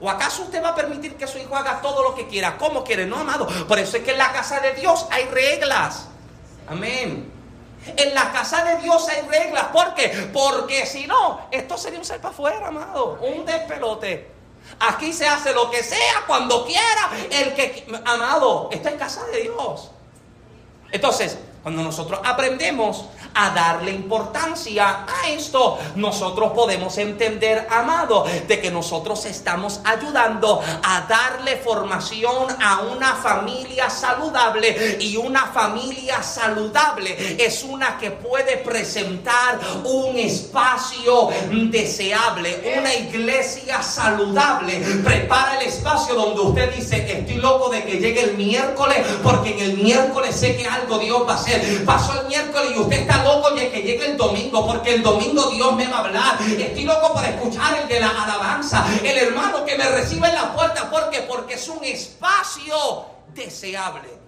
[0.00, 2.84] ¿O acaso usted va a permitir que su hijo haga todo lo que quiera, como
[2.84, 3.06] quiere?
[3.06, 3.48] No, amado.
[3.66, 6.06] Por eso es que en la casa de Dios hay reglas.
[6.68, 7.32] Amén.
[7.96, 9.64] En la casa de Dios hay reglas.
[9.72, 10.30] ¿Por qué?
[10.32, 13.18] Porque si no, esto sería un ser para afuera, amado.
[13.20, 14.30] Un despelote.
[14.80, 17.10] Aquí se hace lo que sea, cuando quiera.
[17.30, 19.90] El que, amado, esto es casa de Dios.
[20.92, 28.70] Entonces, cuando nosotros aprendemos a darle importancia a esto, nosotros podemos entender, amado, de que
[28.70, 37.62] nosotros estamos ayudando a darle formación a una familia saludable y una familia saludable es
[37.62, 41.28] una que puede presentar un espacio
[41.70, 44.80] deseable, una iglesia saludable.
[45.04, 49.70] Prepara el espacio donde usted dice, estoy loco de que llegue el miércoles porque en
[49.70, 51.84] el miércoles sé que algo Dios va a hacer.
[51.84, 55.50] Pasó el miércoles y usted está loco de que llegue el domingo, porque el domingo
[55.50, 56.38] Dios me va a hablar.
[56.40, 60.54] Estoy loco por escuchar el de la alabanza, el hermano que me recibe en la
[60.54, 64.27] puerta, porque porque es un espacio deseable.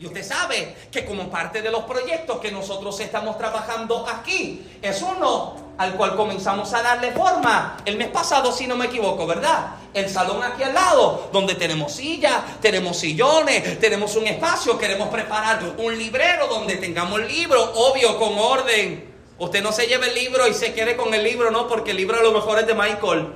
[0.00, 5.02] Y usted sabe que como parte de los proyectos que nosotros estamos trabajando aquí, es
[5.02, 9.72] uno al cual comenzamos a darle forma el mes pasado, si no me equivoco, ¿verdad?
[9.92, 15.60] El salón aquí al lado, donde tenemos sillas, tenemos sillones, tenemos un espacio, queremos preparar
[15.76, 19.06] un librero donde tengamos libros, obvio, con orden.
[19.38, 21.98] Usted no se lleve el libro y se quede con el libro, no, porque el
[21.98, 23.34] libro a lo mejor es de Michael.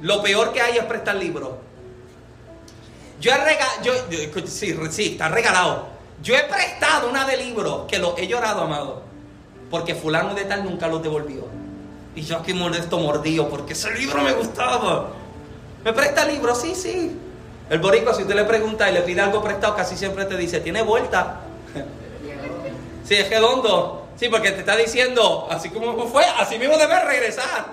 [0.00, 1.50] Lo peor que hay es prestar libros.
[3.22, 3.92] Yo he regalado, yo,
[4.46, 5.86] sí, sí, está regalado.
[6.24, 9.02] Yo he prestado una de libros que lo he llorado, amado.
[9.70, 11.46] Porque fulano de tal nunca lo devolvió.
[12.16, 15.10] Y yo aquí molesto mordido porque ese libro me gustaba.
[15.84, 16.52] ¿Me presta el libro?
[16.56, 17.16] Sí, sí.
[17.70, 20.60] El borico, si usted le pregunta y le pide algo prestado, casi siempre te dice,
[20.60, 21.42] ¿tiene vuelta?
[23.04, 24.06] Sí, es redondo.
[24.16, 27.66] Sí, porque te está diciendo, así como fue, así mismo debe regresar.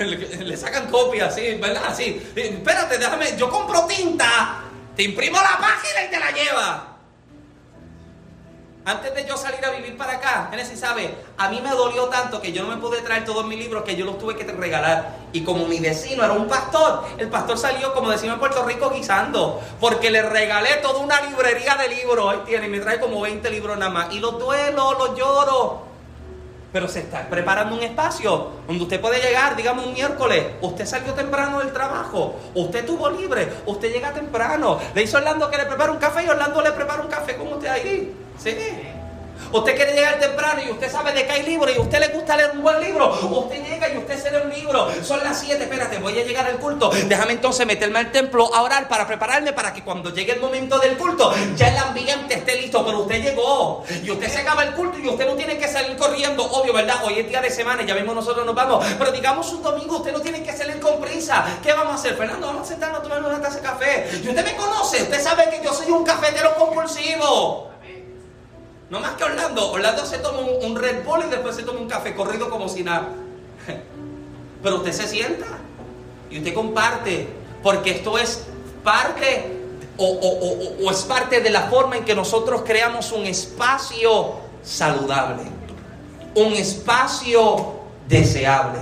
[0.00, 1.82] Le, sacan copias, así, ¿verdad?
[1.88, 2.22] Así.
[2.34, 4.62] Espérate, déjame, yo compro tinta,
[4.96, 6.86] te imprimo la página y te la lleva.
[8.82, 12.40] Antes de yo salir a vivir para acá, Genesis sabe, a mí me dolió tanto
[12.40, 15.16] que yo no me pude traer todos mis libros que yo los tuve que regalar.
[15.34, 18.90] Y como mi vecino era un pastor, el pastor salió, como decimos en Puerto Rico,
[18.90, 19.60] guisando.
[19.78, 22.32] Porque le regalé toda una librería de libros.
[22.32, 24.14] Ahí tiene, me trae como 20 libros nada más.
[24.14, 25.89] Y los duelo, los lloro.
[26.72, 30.44] Pero se está preparando un espacio donde usted puede llegar, digamos un miércoles.
[30.60, 34.78] Usted salió temprano del trabajo, usted tuvo libre, usted llega temprano.
[34.94, 37.48] Le hizo Orlando que le prepara un café y Orlando le prepara un café con
[37.48, 38.14] usted ahí.
[38.38, 38.56] Sí.
[39.52, 42.08] Usted quiere llegar temprano y usted sabe de que hay libros y a usted le
[42.08, 43.10] gusta leer un buen libro.
[43.10, 44.88] Usted llega y usted se lee un libro.
[45.02, 46.90] Son las 7, espérate, voy a llegar al culto.
[47.06, 50.78] Déjame entonces meterme al templo a orar para prepararme para que cuando llegue el momento
[50.78, 52.84] del culto ya el ambiente esté listo.
[52.84, 55.96] Pero usted llegó y usted se acaba el culto y usted no tiene que salir
[55.96, 56.44] corriendo.
[56.44, 57.04] Obvio, ¿verdad?
[57.04, 58.84] Hoy es día de semana, ya mismo nosotros nos vamos.
[58.98, 61.44] Pero digamos un domingo, usted no tiene que salir con prisa.
[61.62, 62.14] ¿Qué vamos a hacer?
[62.14, 64.08] Fernando, vamos a sentarnos a tomar una taza de café.
[64.22, 67.69] Y usted me conoce, usted sabe que yo soy un cafetero compulsivo.
[68.90, 69.70] No más que Orlando.
[69.70, 72.82] Orlando se toma un, Red Bull y después se toma un café corrido como si
[72.82, 73.08] nada.
[74.62, 75.46] Pero usted se sienta
[76.28, 77.28] y usted comparte.
[77.62, 78.44] Porque esto es
[78.82, 79.58] parte
[79.96, 85.42] o, es parte de la forma en que nosotros creamos un espacio saludable.
[86.34, 87.74] Un espacio
[88.08, 88.80] deseable.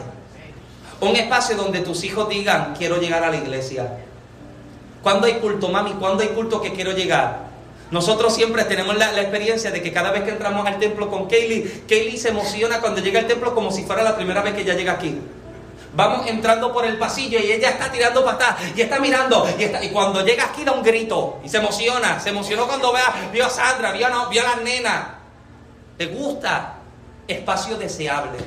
[1.00, 3.98] Un espacio donde tus hijos digan, quiero llegar a la iglesia.
[5.02, 5.92] ¿Cuándo hay culto, mami?
[5.94, 7.47] ¿Cuándo hay culto que quiero llegar?
[7.90, 11.84] Nosotros siempre tenemos la, experiencia de que cada vez que entramos al templo con Kaylee,
[11.88, 14.74] Kaylee se emociona cuando llega al templo como si fuera la primera vez que ella
[14.74, 15.18] llega aquí.
[15.94, 19.48] Vamos entrando por el pasillo y ella está tirando patas y está mirando.
[19.82, 22.20] Y, cuando llega aquí da un grito y se emociona.
[22.20, 25.18] Se emocionó cuando vea, vio a Sandra, vio a, vio a la nena.
[25.96, 26.74] Le gusta.
[27.26, 28.38] espacio deseable.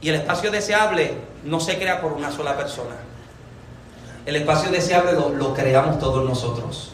[0.00, 2.96] Y el espacio deseable no se crea por una sola persona.
[4.24, 6.92] El espacio deseable lo, lo creamos todos nosotros.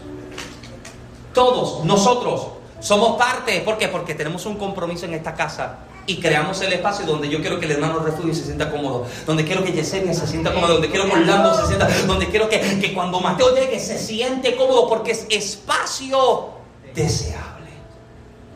[1.35, 2.47] Todos nosotros
[2.80, 3.61] somos parte.
[3.61, 3.89] ¿Por qué?
[3.89, 7.66] Porque tenemos un compromiso en esta casa y creamos el espacio donde yo quiero que
[7.66, 11.07] el hermano refugio se sienta cómodo, donde quiero que Yesenia se sienta cómodo, donde quiero
[11.07, 15.12] que Orlando se sienta, donde quiero que, que cuando Mateo llegue se siente cómodo, porque
[15.12, 16.51] es espacio
[16.95, 17.70] deseable.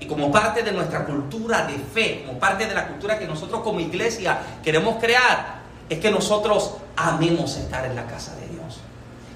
[0.00, 3.62] Y como parte de nuestra cultura de fe, como parte de la cultura que nosotros
[3.62, 5.58] como iglesia queremos crear,
[5.88, 8.57] es que nosotros amemos estar en la casa de Dios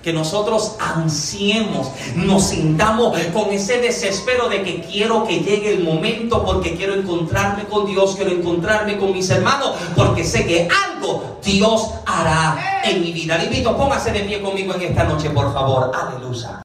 [0.03, 6.44] que nosotros ansiemos, nos sintamos con ese desespero de que quiero que llegue el momento
[6.44, 11.90] porque quiero encontrarme con Dios, quiero encontrarme con mis hermanos, porque sé que algo Dios
[12.07, 13.38] hará en mi vida.
[13.38, 15.92] Le invito, póngase de pie conmigo en esta noche, por favor.
[15.94, 16.62] Aleluya.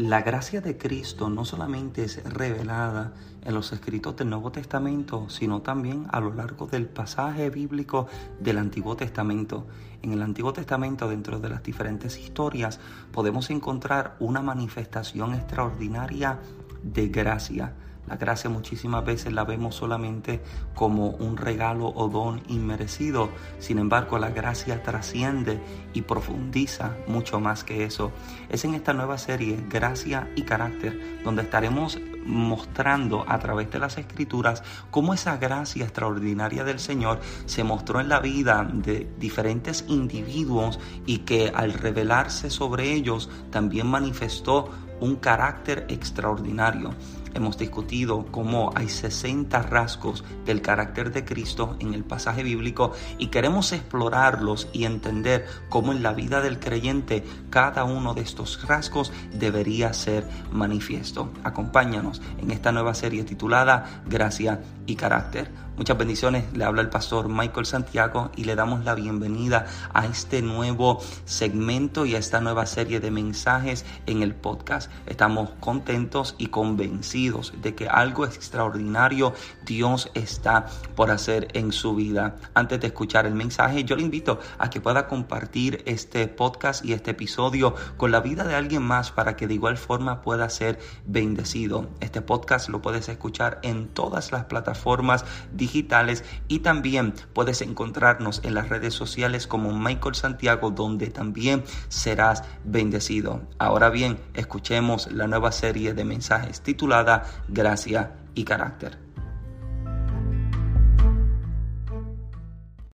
[0.00, 3.12] La gracia de Cristo no solamente es revelada
[3.44, 8.06] en los escritos del Nuevo Testamento, sino también a lo largo del pasaje bíblico
[8.38, 9.66] del Antiguo Testamento.
[10.00, 12.80] En el Antiguo Testamento, dentro de las diferentes historias,
[13.12, 16.38] podemos encontrar una manifestación extraordinaria
[16.82, 17.74] de gracia
[18.10, 20.42] la gracia muchísimas veces la vemos solamente
[20.74, 23.28] como un regalo o don inmerecido.
[23.60, 25.60] Sin embargo, la gracia trasciende
[25.92, 28.10] y profundiza mucho más que eso.
[28.48, 33.96] Es en esta nueva serie, Gracia y Carácter, donde estaremos mostrando a través de las
[33.96, 40.80] escrituras cómo esa gracia extraordinaria del Señor se mostró en la vida de diferentes individuos
[41.06, 44.68] y que al revelarse sobre ellos también manifestó
[45.00, 46.94] un carácter extraordinario.
[47.34, 53.28] Hemos discutido cómo hay 60 rasgos del carácter de Cristo en el pasaje bíblico y
[53.28, 59.12] queremos explorarlos y entender cómo en la vida del creyente cada uno de estos rasgos
[59.32, 61.30] debería ser manifiesto.
[61.44, 65.50] Acompáñanos en esta nueva serie titulada Gracia y Carácter.
[65.80, 69.64] Muchas bendiciones, le habla el pastor Michael Santiago y le damos la bienvenida
[69.94, 74.92] a este nuevo segmento y a esta nueva serie de mensajes en el podcast.
[75.06, 79.32] Estamos contentos y convencidos de que algo extraordinario
[79.64, 80.66] Dios está
[80.96, 82.36] por hacer en su vida.
[82.52, 86.92] Antes de escuchar el mensaje, yo le invito a que pueda compartir este podcast y
[86.92, 90.78] este episodio con la vida de alguien más para que de igual forma pueda ser
[91.06, 91.88] bendecido.
[92.00, 98.40] Este podcast lo puedes escuchar en todas las plataformas digitales digitales y también puedes encontrarnos
[98.44, 103.42] en las redes sociales como Michael Santiago donde también serás bendecido.
[103.58, 109.09] Ahora bien, escuchemos la nueva serie de mensajes titulada Gracia y Carácter.